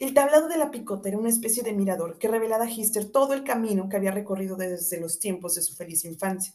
el 0.00 0.14
tablado 0.14 0.48
de 0.48 0.56
la 0.56 0.70
picota 0.70 1.08
era 1.08 1.18
una 1.18 1.28
especie 1.28 1.62
de 1.62 1.72
mirador 1.72 2.18
que 2.18 2.28
revelaba 2.28 2.64
a 2.64 2.70
Hister 2.70 3.06
todo 3.06 3.34
el 3.34 3.44
camino 3.44 3.88
que 3.88 3.96
había 3.96 4.10
recorrido 4.10 4.56
desde 4.56 5.00
los 5.00 5.18
tiempos 5.18 5.54
de 5.54 5.62
su 5.62 5.74
feliz 5.74 6.04
infancia. 6.04 6.54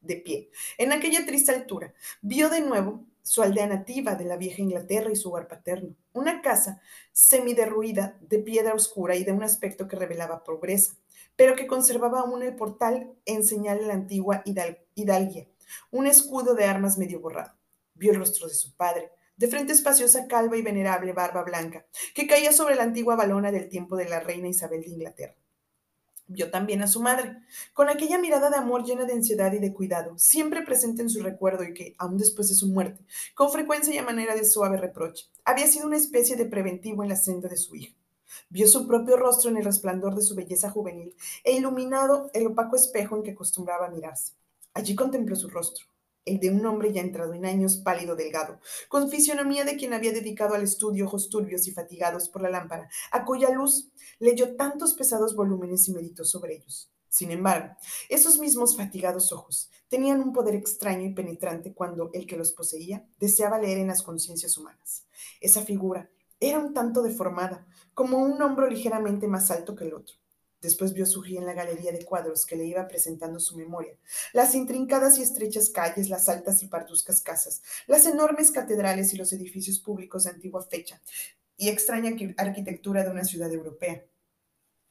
De 0.00 0.14
pie, 0.14 0.50
en 0.76 0.92
aquella 0.92 1.26
triste 1.26 1.50
altura, 1.50 1.92
vio 2.22 2.48
de 2.48 2.60
nuevo 2.60 3.04
su 3.28 3.42
aldea 3.42 3.66
nativa 3.66 4.14
de 4.14 4.24
la 4.24 4.36
vieja 4.36 4.62
Inglaterra 4.62 5.10
y 5.10 5.16
su 5.16 5.28
hogar 5.28 5.48
paterno, 5.48 5.96
una 6.12 6.40
casa 6.40 6.80
semiderruida 7.12 8.16
de 8.20 8.38
piedra 8.38 8.74
oscura 8.74 9.16
y 9.16 9.24
de 9.24 9.32
un 9.32 9.42
aspecto 9.42 9.88
que 9.88 9.96
revelaba 9.96 10.44
pobreza, 10.44 10.94
pero 11.36 11.56
que 11.56 11.66
conservaba 11.66 12.20
aún 12.20 12.42
el 12.42 12.56
portal 12.56 13.12
en 13.26 13.44
señal 13.44 13.80
de 13.80 13.86
la 13.86 13.94
antigua 13.94 14.42
hidalguía, 14.94 15.46
un 15.90 16.06
escudo 16.06 16.54
de 16.54 16.64
armas 16.64 16.96
medio 16.96 17.20
borrado. 17.20 17.52
Vio 17.94 18.12
el 18.12 18.18
rostro 18.18 18.48
de 18.48 18.54
su 18.54 18.74
padre, 18.76 19.10
de 19.38 19.48
frente 19.48 19.72
espaciosa, 19.72 20.26
calva 20.26 20.56
y 20.56 20.62
venerable 20.62 21.12
barba 21.12 21.44
blanca, 21.44 21.86
que 22.14 22.26
caía 22.26 22.52
sobre 22.52 22.74
la 22.74 22.82
antigua 22.82 23.16
balona 23.16 23.50
del 23.50 23.68
tiempo 23.68 23.96
de 23.96 24.08
la 24.08 24.20
reina 24.20 24.48
Isabel 24.48 24.82
de 24.82 24.90
Inglaterra. 24.90 25.36
Vio 26.26 26.50
también 26.50 26.82
a 26.82 26.88
su 26.88 27.00
madre, 27.00 27.38
con 27.72 27.88
aquella 27.88 28.18
mirada 28.18 28.50
de 28.50 28.56
amor 28.56 28.84
llena 28.84 29.06
de 29.06 29.14
ansiedad 29.14 29.50
y 29.52 29.60
de 29.60 29.72
cuidado, 29.72 30.18
siempre 30.18 30.62
presente 30.62 31.00
en 31.00 31.08
su 31.08 31.22
recuerdo 31.22 31.64
y 31.64 31.72
que, 31.72 31.94
aún 31.96 32.18
después 32.18 32.48
de 32.48 32.54
su 32.54 32.68
muerte, 32.68 33.02
con 33.34 33.50
frecuencia 33.50 33.94
y 33.94 33.98
a 33.98 34.02
manera 34.02 34.34
de 34.34 34.44
suave 34.44 34.76
reproche, 34.76 35.24
había 35.44 35.66
sido 35.66 35.86
una 35.86 35.96
especie 35.96 36.36
de 36.36 36.44
preventivo 36.44 37.02
en 37.02 37.08
la 37.08 37.16
senda 37.16 37.48
de 37.48 37.56
su 37.56 37.76
hija. 37.76 37.94
Vio 38.50 38.68
su 38.68 38.86
propio 38.86 39.16
rostro 39.16 39.50
en 39.50 39.56
el 39.56 39.64
resplandor 39.64 40.14
de 40.14 40.22
su 40.22 40.34
belleza 40.34 40.68
juvenil 40.68 41.14
e 41.44 41.52
iluminado 41.52 42.30
el 42.34 42.48
opaco 42.48 42.76
espejo 42.76 43.16
en 43.16 43.22
que 43.22 43.30
acostumbraba 43.30 43.88
mirarse. 43.88 44.34
Allí 44.74 44.94
contempló 44.94 45.34
su 45.34 45.48
rostro, 45.48 45.86
el 46.28 46.40
de 46.40 46.50
un 46.50 46.64
hombre 46.66 46.92
ya 46.92 47.00
entrado 47.00 47.34
en 47.34 47.46
años, 47.46 47.78
pálido, 47.78 48.16
delgado, 48.16 48.60
con 48.88 49.08
fisionomía 49.08 49.64
de 49.64 49.76
quien 49.76 49.92
había 49.92 50.12
dedicado 50.12 50.54
al 50.54 50.62
estudio 50.62 51.06
ojos 51.06 51.28
turbios 51.28 51.66
y 51.66 51.72
fatigados 51.72 52.28
por 52.28 52.42
la 52.42 52.50
lámpara, 52.50 52.88
a 53.10 53.24
cuya 53.24 53.50
luz 53.50 53.90
leyó 54.18 54.56
tantos 54.56 54.94
pesados 54.94 55.34
volúmenes 55.34 55.88
y 55.88 55.92
meditó 55.92 56.24
sobre 56.24 56.56
ellos. 56.56 56.92
Sin 57.08 57.30
embargo, 57.30 57.74
esos 58.08 58.38
mismos 58.38 58.76
fatigados 58.76 59.32
ojos 59.32 59.70
tenían 59.88 60.20
un 60.20 60.32
poder 60.32 60.54
extraño 60.54 61.06
y 61.06 61.14
penetrante 61.14 61.72
cuando 61.72 62.10
el 62.12 62.26
que 62.26 62.36
los 62.36 62.52
poseía 62.52 63.06
deseaba 63.18 63.58
leer 63.58 63.78
en 63.78 63.88
las 63.88 64.02
conciencias 64.02 64.58
humanas. 64.58 65.06
Esa 65.40 65.62
figura 65.62 66.10
era 66.38 66.58
un 66.58 66.74
tanto 66.74 67.02
deformada, 67.02 67.66
como 67.94 68.18
un 68.18 68.40
hombro 68.42 68.68
ligeramente 68.68 69.26
más 69.26 69.50
alto 69.50 69.74
que 69.74 69.84
el 69.84 69.94
otro. 69.94 70.16
Después 70.60 70.92
vio 70.92 71.06
surgir 71.06 71.38
en 71.38 71.46
la 71.46 71.54
galería 71.54 71.92
de 71.92 72.04
cuadros 72.04 72.44
que 72.44 72.56
le 72.56 72.64
iba 72.64 72.88
presentando 72.88 73.38
su 73.38 73.56
memoria 73.56 73.96
las 74.32 74.54
intrincadas 74.54 75.18
y 75.18 75.22
estrechas 75.22 75.70
calles, 75.70 76.08
las 76.08 76.28
altas 76.28 76.62
y 76.62 76.68
parduzcas 76.68 77.20
casas, 77.22 77.62
las 77.86 78.06
enormes 78.06 78.50
catedrales 78.50 79.12
y 79.14 79.16
los 79.16 79.32
edificios 79.32 79.78
públicos 79.78 80.24
de 80.24 80.30
antigua 80.30 80.62
fecha 80.64 81.00
y 81.56 81.68
extraña 81.68 82.12
arquitectura 82.36 83.04
de 83.04 83.10
una 83.10 83.24
ciudad 83.24 83.52
europea. 83.52 84.04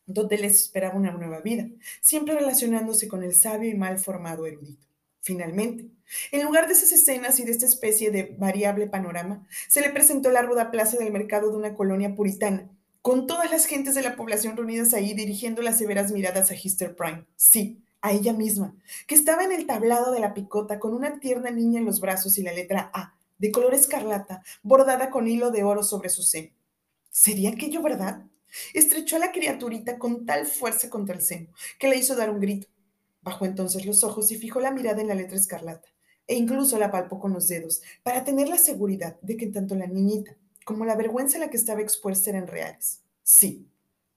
donde 0.06 0.38
les 0.38 0.54
esperaba 0.62 0.96
una 0.96 1.12
nueva 1.12 1.42
vida, 1.42 1.68
siempre 2.02 2.34
relacionándose 2.36 3.08
con 3.10 3.24
el 3.24 3.36
sabio 3.36 3.70
y 3.70 3.76
mal 3.76 4.00
formado 4.00 4.46
erudito. 4.46 4.88
Finalmente, 5.22 5.90
en 6.32 6.44
lugar 6.44 6.68
de 6.68 6.74
esas 6.74 6.94
escenas 6.94 7.40
y 7.40 7.44
de 7.44 7.52
esta 7.52 7.66
especie 7.66 8.12
de 8.12 8.36
variable 8.40 8.88
panorama, 8.88 9.46
se 9.68 9.82
le 9.82 9.90
presentó 9.90 10.32
la 10.32 10.42
ruda 10.42 10.72
plaza 10.72 10.98
del 10.98 11.12
mercado 11.12 11.52
de 11.52 11.58
una 11.58 11.76
colonia 11.76 12.16
puritana, 12.16 12.70
con 13.08 13.26
todas 13.26 13.50
las 13.50 13.68
gentes 13.68 13.96
de 13.96 14.02
la 14.02 14.18
población 14.18 14.58
reunidas 14.58 14.94
ahí 14.94 15.14
dirigiendo 15.14 15.62
las 15.62 15.78
severas 15.78 16.12
miradas 16.12 16.52
a 16.52 16.56
Hister 16.56 16.94
Prime. 16.94 17.26
Sí, 17.38 17.82
a 18.02 18.12
ella 18.12 18.34
misma, 18.34 18.76
que 19.08 19.16
estaba 19.16 19.46
en 19.46 19.54
el 19.54 19.66
tablado 19.66 20.12
de 20.12 20.20
la 20.20 20.34
picota 20.34 20.78
con 20.78 20.94
una 20.94 21.18
tierna 21.22 21.50
niña 21.50 21.80
en 21.80 21.86
los 21.86 22.02
brazos 22.02 22.38
y 22.38 22.44
la 22.44 22.52
letra 22.52 22.92
A, 22.94 23.16
de 23.38 23.50
color 23.50 23.74
escarlata, 23.74 24.44
bordada 24.62 25.10
con 25.10 25.26
hilo 25.26 25.52
de 25.52 25.64
oro 25.64 25.84
sobre 25.84 26.10
su 26.10 26.22
seno. 26.22 26.52
¿Sería 27.10 27.52
aquello 27.52 27.82
verdad? 27.82 28.26
Estrechó 28.74 29.16
a 29.16 29.20
la 29.20 29.32
criaturita 29.32 29.98
con 29.98 30.26
tal 30.26 30.46
fuerza 30.46 30.90
contra 30.90 31.16
el 31.16 31.22
seno 31.22 31.48
que 31.80 31.88
le 31.88 31.96
hizo 31.96 32.14
dar 32.14 32.30
un 32.30 32.42
grito. 32.42 32.68
Bajó 33.22 33.46
entonces 33.46 33.86
los 33.86 34.04
ojos 34.04 34.30
y 34.34 34.36
fijó 34.36 34.60
la 34.60 34.72
mirada 34.72 35.00
en 35.00 35.08
la 35.08 35.16
letra 35.16 35.38
escarlata, 35.38 35.88
e 36.28 36.36
incluso 36.36 36.78
la 36.78 36.92
palpó 36.92 37.22
con 37.22 37.32
los 37.32 37.48
dedos, 37.48 37.82
para 38.04 38.26
tener 38.26 38.50
la 38.50 38.58
seguridad 38.58 39.18
de 39.22 39.38
que 39.38 39.48
tanto 39.48 39.76
la 39.76 39.88
niñita 39.88 40.36
como 40.68 40.84
la 40.84 40.98
vergüenza 40.98 41.38
a 41.38 41.40
la 41.40 41.50
que 41.50 41.56
estaba 41.56 41.80
expuesta 41.80 42.30
eran 42.30 42.46
reales. 42.46 43.02
Sí, 43.24 43.72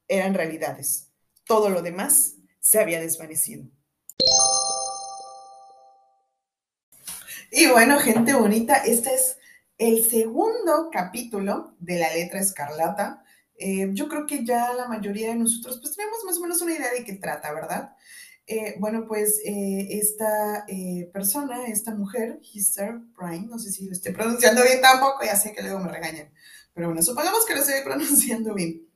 eran 0.09 0.35
realidades. 0.35 1.09
Todo 1.45 1.71
lo 1.71 1.81
demás 1.81 2.35
se 2.59 2.81
había 2.81 3.01
desvanecido. 3.01 3.67
Y 7.53 7.69
bueno, 7.69 8.01
gente 8.01 8.35
bonita, 8.35 8.79
este 8.79 9.15
es 9.15 9.39
el 9.79 10.05
segundo 10.11 10.91
capítulo 10.91 11.77
de 11.79 12.01
la 12.01 12.13
letra 12.13 12.41
escarlata. 12.41 13.23
Eh, 13.55 13.89
yo 13.93 14.09
creo 14.09 14.27
que 14.27 14.45
ya 14.45 14.73
la 14.73 14.89
mayoría 14.89 15.29
de 15.29 15.37
nosotros 15.37 15.79
pues 15.81 15.95
tenemos 15.95 16.25
más 16.25 16.37
o 16.37 16.41
menos 16.41 16.61
una 16.63 16.75
idea 16.75 16.91
de 16.91 17.05
qué 17.05 17.13
trata, 17.13 17.53
¿verdad? 17.53 17.95
Eh, 18.53 18.75
bueno, 18.81 19.07
pues 19.07 19.41
eh, 19.45 19.87
esta 19.93 20.67
persona, 21.13 21.69
esta 21.69 21.95
mujer, 21.95 22.41
Hister 22.53 22.99
Prime, 23.17 23.47
no 23.47 23.61
sé 23.61 23.71
si 23.71 23.87
lo 23.87 23.93
estoy 23.93 24.13
pronunciando 24.13 24.65
bien 24.65 24.81
tampoco, 24.81 25.25
ya 25.25 25.37
sé 25.37 25.53
que 25.53 25.63
luego 25.63 25.79
me 25.79 25.93
regañan, 25.93 26.33
pero 26.75 26.89
bueno, 26.89 27.01
supongamos 27.01 27.47
que 27.47 27.55
lo 27.55 27.61
estoy 27.61 27.81
pronunciando 27.85 28.53
bien. 28.53 28.89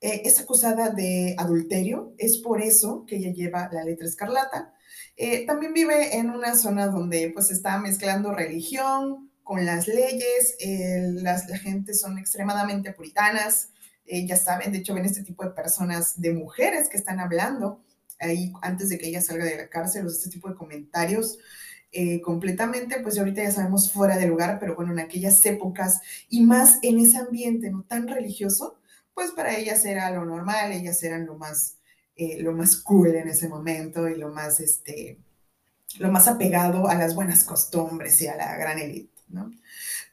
es 0.00 0.38
acusada 0.38 0.90
de 0.90 1.34
adulterio, 1.36 2.14
es 2.16 2.36
por 2.38 2.62
eso 2.62 3.04
que 3.08 3.16
ella 3.16 3.32
lleva 3.32 3.68
la 3.72 3.82
letra 3.82 4.06
escarlata. 4.06 4.72
Eh, 5.16 5.44
también 5.46 5.72
vive 5.72 6.16
en 6.18 6.30
una 6.30 6.54
zona 6.54 6.86
donde 6.86 7.32
pues 7.34 7.50
está 7.50 7.78
mezclando 7.78 8.34
religión 8.34 9.32
con 9.42 9.66
las 9.66 9.88
leyes, 9.88 10.56
las, 11.24 11.48
la 11.48 11.58
gente 11.58 11.92
son 11.92 12.18
extremadamente 12.18 12.92
puritanas, 12.92 13.70
eh, 14.06 14.24
ya 14.24 14.36
saben, 14.36 14.70
de 14.70 14.78
hecho 14.78 14.94
ven 14.94 15.04
este 15.04 15.24
tipo 15.24 15.42
de 15.42 15.50
personas, 15.50 16.20
de 16.20 16.32
mujeres 16.32 16.88
que 16.88 16.96
están 16.96 17.18
hablando 17.18 17.82
ahí 18.20 18.52
antes 18.62 18.88
de 18.88 18.98
que 18.98 19.08
ella 19.08 19.20
salga 19.22 19.44
de 19.44 19.56
la 19.56 19.68
cárcel, 19.68 20.06
o 20.06 20.10
este 20.10 20.30
tipo 20.30 20.48
de 20.48 20.56
comentarios. 20.56 21.38
Eh, 21.92 22.20
completamente, 22.20 23.00
pues 23.00 23.18
ahorita 23.18 23.42
ya 23.42 23.52
sabemos 23.52 23.92
fuera 23.92 24.18
de 24.18 24.26
lugar, 24.26 24.58
pero 24.60 24.74
bueno, 24.74 24.92
en 24.92 24.98
aquellas 24.98 25.44
épocas 25.46 26.00
y 26.28 26.42
más 26.42 26.78
en 26.82 26.98
ese 26.98 27.18
ambiente 27.18 27.70
no 27.70 27.84
tan 27.84 28.06
religioso, 28.08 28.78
pues 29.14 29.30
para 29.30 29.56
ellas 29.56 29.84
era 29.84 30.10
lo 30.10 30.24
normal, 30.24 30.72
ellas 30.72 31.02
eran 31.02 31.24
lo 31.26 31.36
más 31.36 31.76
eh, 32.16 32.38
lo 32.40 32.52
más 32.52 32.76
cool 32.78 33.14
en 33.14 33.28
ese 33.28 33.46
momento 33.46 34.08
y 34.08 34.16
lo 34.16 34.30
más, 34.30 34.58
este, 34.60 35.18
lo 35.98 36.10
más 36.10 36.26
apegado 36.28 36.88
a 36.88 36.94
las 36.94 37.14
buenas 37.14 37.44
costumbres 37.44 38.22
y 38.22 38.26
a 38.26 38.36
la 38.36 38.56
gran 38.56 38.78
élite, 38.78 39.22
¿no? 39.28 39.52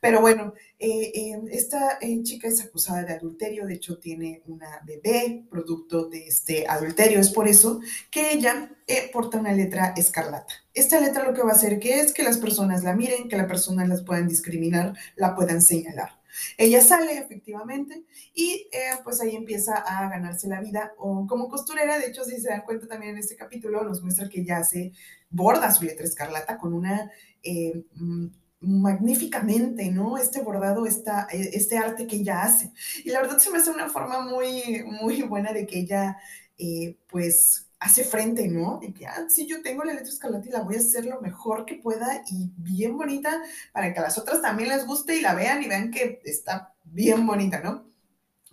Pero 0.03 0.19
bueno, 0.19 0.53
eh, 0.79 1.13
eh, 1.15 1.41
esta 1.51 1.97
chica 2.23 2.49
es 2.49 2.61
acusada 2.61 3.03
de 3.03 3.13
adulterio, 3.13 3.65
de 3.65 3.75
hecho 3.75 3.99
tiene 3.99 4.41
una 4.47 4.81
bebé 4.85 5.45
producto 5.49 6.09
de 6.09 6.27
este 6.27 6.67
adulterio, 6.67 7.21
es 7.21 7.29
por 7.29 7.47
eso 7.47 7.79
que 8.11 8.33
ella 8.33 8.69
porta 9.13 9.39
una 9.39 9.53
letra 9.53 9.93
escarlata. 9.95 10.53
Esta 10.73 10.99
letra 10.99 11.23
lo 11.23 11.33
que 11.33 11.41
va 11.41 11.51
a 11.51 11.55
hacer 11.55 11.79
que 11.79 12.01
es 12.01 12.11
que 12.11 12.21
las 12.21 12.37
personas 12.37 12.83
la 12.83 12.97
miren, 12.97 13.29
que 13.29 13.37
las 13.37 13.47
personas 13.47 13.87
las 13.87 14.03
puedan 14.03 14.27
discriminar, 14.27 14.93
la 15.15 15.35
puedan 15.35 15.61
señalar. 15.61 16.19
Ella 16.57 16.81
sale 16.81 17.17
efectivamente 17.17 18.03
y 18.33 18.67
eh, 18.73 18.99
pues 19.05 19.21
ahí 19.21 19.37
empieza 19.37 19.75
a 19.75 20.09
ganarse 20.09 20.49
la 20.49 20.59
vida 20.59 20.91
o 20.97 21.25
como 21.27 21.47
costurera, 21.47 21.97
de 21.97 22.07
hecho 22.07 22.25
si 22.25 22.41
se 22.41 22.49
dan 22.49 22.63
cuenta 22.63 22.87
también 22.87 23.13
en 23.13 23.19
este 23.19 23.37
capítulo 23.37 23.85
nos 23.85 24.01
muestra 24.01 24.27
que 24.27 24.43
ya 24.43 24.65
se 24.65 24.91
borda 25.29 25.73
su 25.73 25.85
letra 25.85 26.05
escarlata 26.05 26.57
con 26.57 26.73
una... 26.73 27.09
Eh, 27.41 27.85
mm, 27.95 28.27
magníficamente, 28.63 29.91
¿no? 29.91 30.17
Este 30.17 30.41
bordado, 30.41 30.85
esta, 30.85 31.27
e, 31.31 31.51
este 31.53 31.77
arte 31.77 32.07
que 32.07 32.17
ella 32.17 32.43
hace. 32.43 32.71
Y 33.03 33.09
la 33.11 33.21
verdad 33.21 33.37
se 33.37 33.51
me 33.51 33.57
hace 33.59 33.69
una 33.71 33.89
forma 33.89 34.21
muy, 34.21 34.83
muy 34.85 35.21
buena 35.23 35.53
de 35.53 35.65
que 35.67 35.79
ella, 35.79 36.17
eh, 36.57 36.97
pues, 37.07 37.67
hace 37.79 38.05
frente, 38.05 38.47
¿no? 38.47 38.79
De 38.81 38.93
que, 38.93 39.05
ah, 39.05 39.25
sí, 39.27 39.45
yo 39.45 39.61
tengo 39.61 39.83
la 39.83 39.93
letra 39.93 40.09
escarlata 40.09 40.47
y 40.47 40.51
la 40.51 40.61
voy 40.61 40.75
a 40.75 40.79
hacer 40.79 41.05
lo 41.05 41.19
mejor 41.21 41.65
que 41.65 41.75
pueda 41.75 42.23
y 42.31 42.49
bien 42.57 42.97
bonita 42.97 43.41
para 43.73 43.93
que 43.93 43.99
a 43.99 44.03
las 44.03 44.17
otras 44.17 44.41
también 44.41 44.69
les 44.69 44.85
guste 44.85 45.17
y 45.17 45.21
la 45.21 45.35
vean 45.35 45.61
y 45.61 45.67
vean 45.67 45.91
que 45.91 46.21
está 46.23 46.73
bien 46.85 47.27
bonita, 47.27 47.59
¿no? 47.59 47.85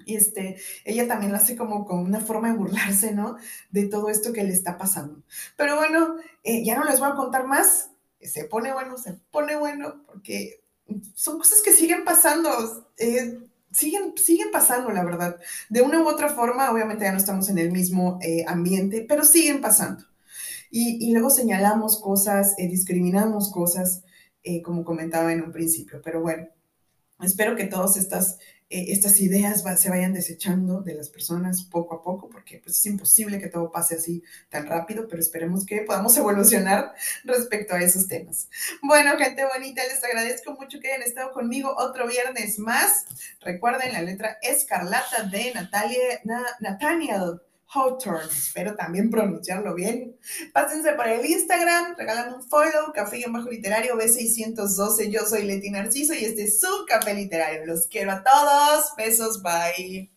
Y 0.05 0.17
este, 0.17 0.57
ella 0.85 1.07
también 1.07 1.31
lo 1.31 1.39
hace 1.39 1.57
como 1.57 1.85
con 1.85 2.01
una 2.01 2.21
forma 2.21 2.51
de 2.51 2.59
burlarse, 2.59 3.13
¿no? 3.13 3.37
De 3.71 3.87
todo 3.87 4.09
esto 4.09 4.33
que 4.33 4.43
le 4.43 4.53
está 4.53 4.77
pasando. 4.77 5.23
Pero 5.57 5.77
bueno, 5.77 6.17
eh, 6.43 6.65
ya 6.65 6.77
no 6.77 6.85
les 6.85 6.99
voy 6.99 7.11
a 7.11 7.15
contar 7.15 7.47
más. 7.47 7.91
Se 8.23 8.45
pone 8.45 8.73
bueno, 8.73 8.99
se 8.99 9.15
pone 9.31 9.57
bueno, 9.57 10.03
porque 10.07 10.63
son 11.15 11.39
cosas 11.39 11.61
que 11.63 11.73
siguen 11.73 12.05
pasando. 12.05 12.51
Eh, 12.99 13.39
siguen, 13.73 14.15
siguen 14.17 14.51
pasando, 14.51 14.91
la 14.91 15.05
verdad. 15.05 15.41
De 15.69 15.83
una 15.83 16.03
u 16.03 16.09
otra 16.09 16.29
forma, 16.29 16.71
obviamente 16.71 17.05
ya 17.05 17.13
no 17.13 17.19
estamos 17.19 17.49
en 17.49 17.59
el 17.59 17.71
mismo 17.71 18.19
eh, 18.23 18.45
ambiente, 18.47 19.05
pero 19.09 19.25
siguen 19.25 19.61
pasando. 19.61 20.05
Y, 20.73 21.13
luego 21.13 21.31
señalamos 21.31 22.01
cosas, 22.01 22.55
eh, 22.57 22.69
discriminamos 22.69 23.51
cosas, 23.51 24.05
como 24.65 24.85
comentaba 24.85 25.33
en 25.33 25.43
un 25.43 25.53
principio. 25.53 26.01
Pero 26.03 26.23
bueno, 26.23 26.49
espero 27.21 27.57
que 27.57 27.65
todas 27.65 27.97
estas 27.97 28.39
eh, 28.71 28.93
estas 28.93 29.21
ideas 29.21 29.65
se 29.81 29.91
vayan 29.91 30.15
desechando 30.15 30.81
de 30.81 30.95
las 30.95 31.09
personas 31.09 31.65
poco 31.65 31.97
a 31.97 32.03
poco, 32.03 32.31
porque 32.31 32.61
pues, 32.63 32.79
es 32.79 32.87
imposible 32.87 33.41
que 33.41 33.49
todo 33.49 33.73
pase 33.73 33.97
así 33.97 34.23
tan 34.49 34.67
rápido, 34.67 35.09
pero 35.09 35.21
esperemos 35.21 35.67
que 35.67 35.83
podamos 35.83 36.17
evolucionar 36.19 36.95
respecto 37.25 37.75
a 37.75 37.83
esos 37.83 38.07
temas. 38.07 38.49
Bueno, 38.81 39.19
gente 39.19 39.45
bonita, 39.45 39.83
les 39.83 40.03
agradezco 40.05 40.53
mucho 40.53 40.79
que 40.79 40.93
hayan 40.93 41.03
estado 41.03 41.33
conmigo 41.33 41.75
otro 41.77 42.07
viernes 42.07 42.61
más. 42.61 43.07
Recuerden 43.41 43.93
la 43.93 44.03
letra 44.03 44.39
escarlata 44.41 45.25
de 45.25 45.53
Natalia, 45.53 46.21
Nathaniel 46.61 47.41
Hawthorne, 47.73 48.29
espero 48.31 48.75
también 48.75 49.11
pronunciarlo 49.11 49.75
bien. 49.75 50.17
Pásense 50.53 50.93
por 50.93 51.07
el 51.07 51.25
Instagram, 51.25 51.95
regalan 51.97 52.35
un 52.35 52.43
follow, 52.43 52.93
Café 52.93 53.19
y 53.19 53.31
Bajo 53.31 53.49
Literario 53.49 53.97
B612. 53.97 55.11
Yo 55.11 55.21
soy 55.27 55.45
Leti 55.45 55.71
Narciso 55.71 56.15
y 56.15 56.25
este 56.25 56.45
es 56.45 56.61
su 56.61 56.85
Café 56.87 57.15
Literario. 57.15 57.67
Los 57.67 57.87
quiero 57.87 58.13
a 58.13 58.25
todos. 58.25 58.95
Besos, 58.97 59.43
bye. 59.43 60.11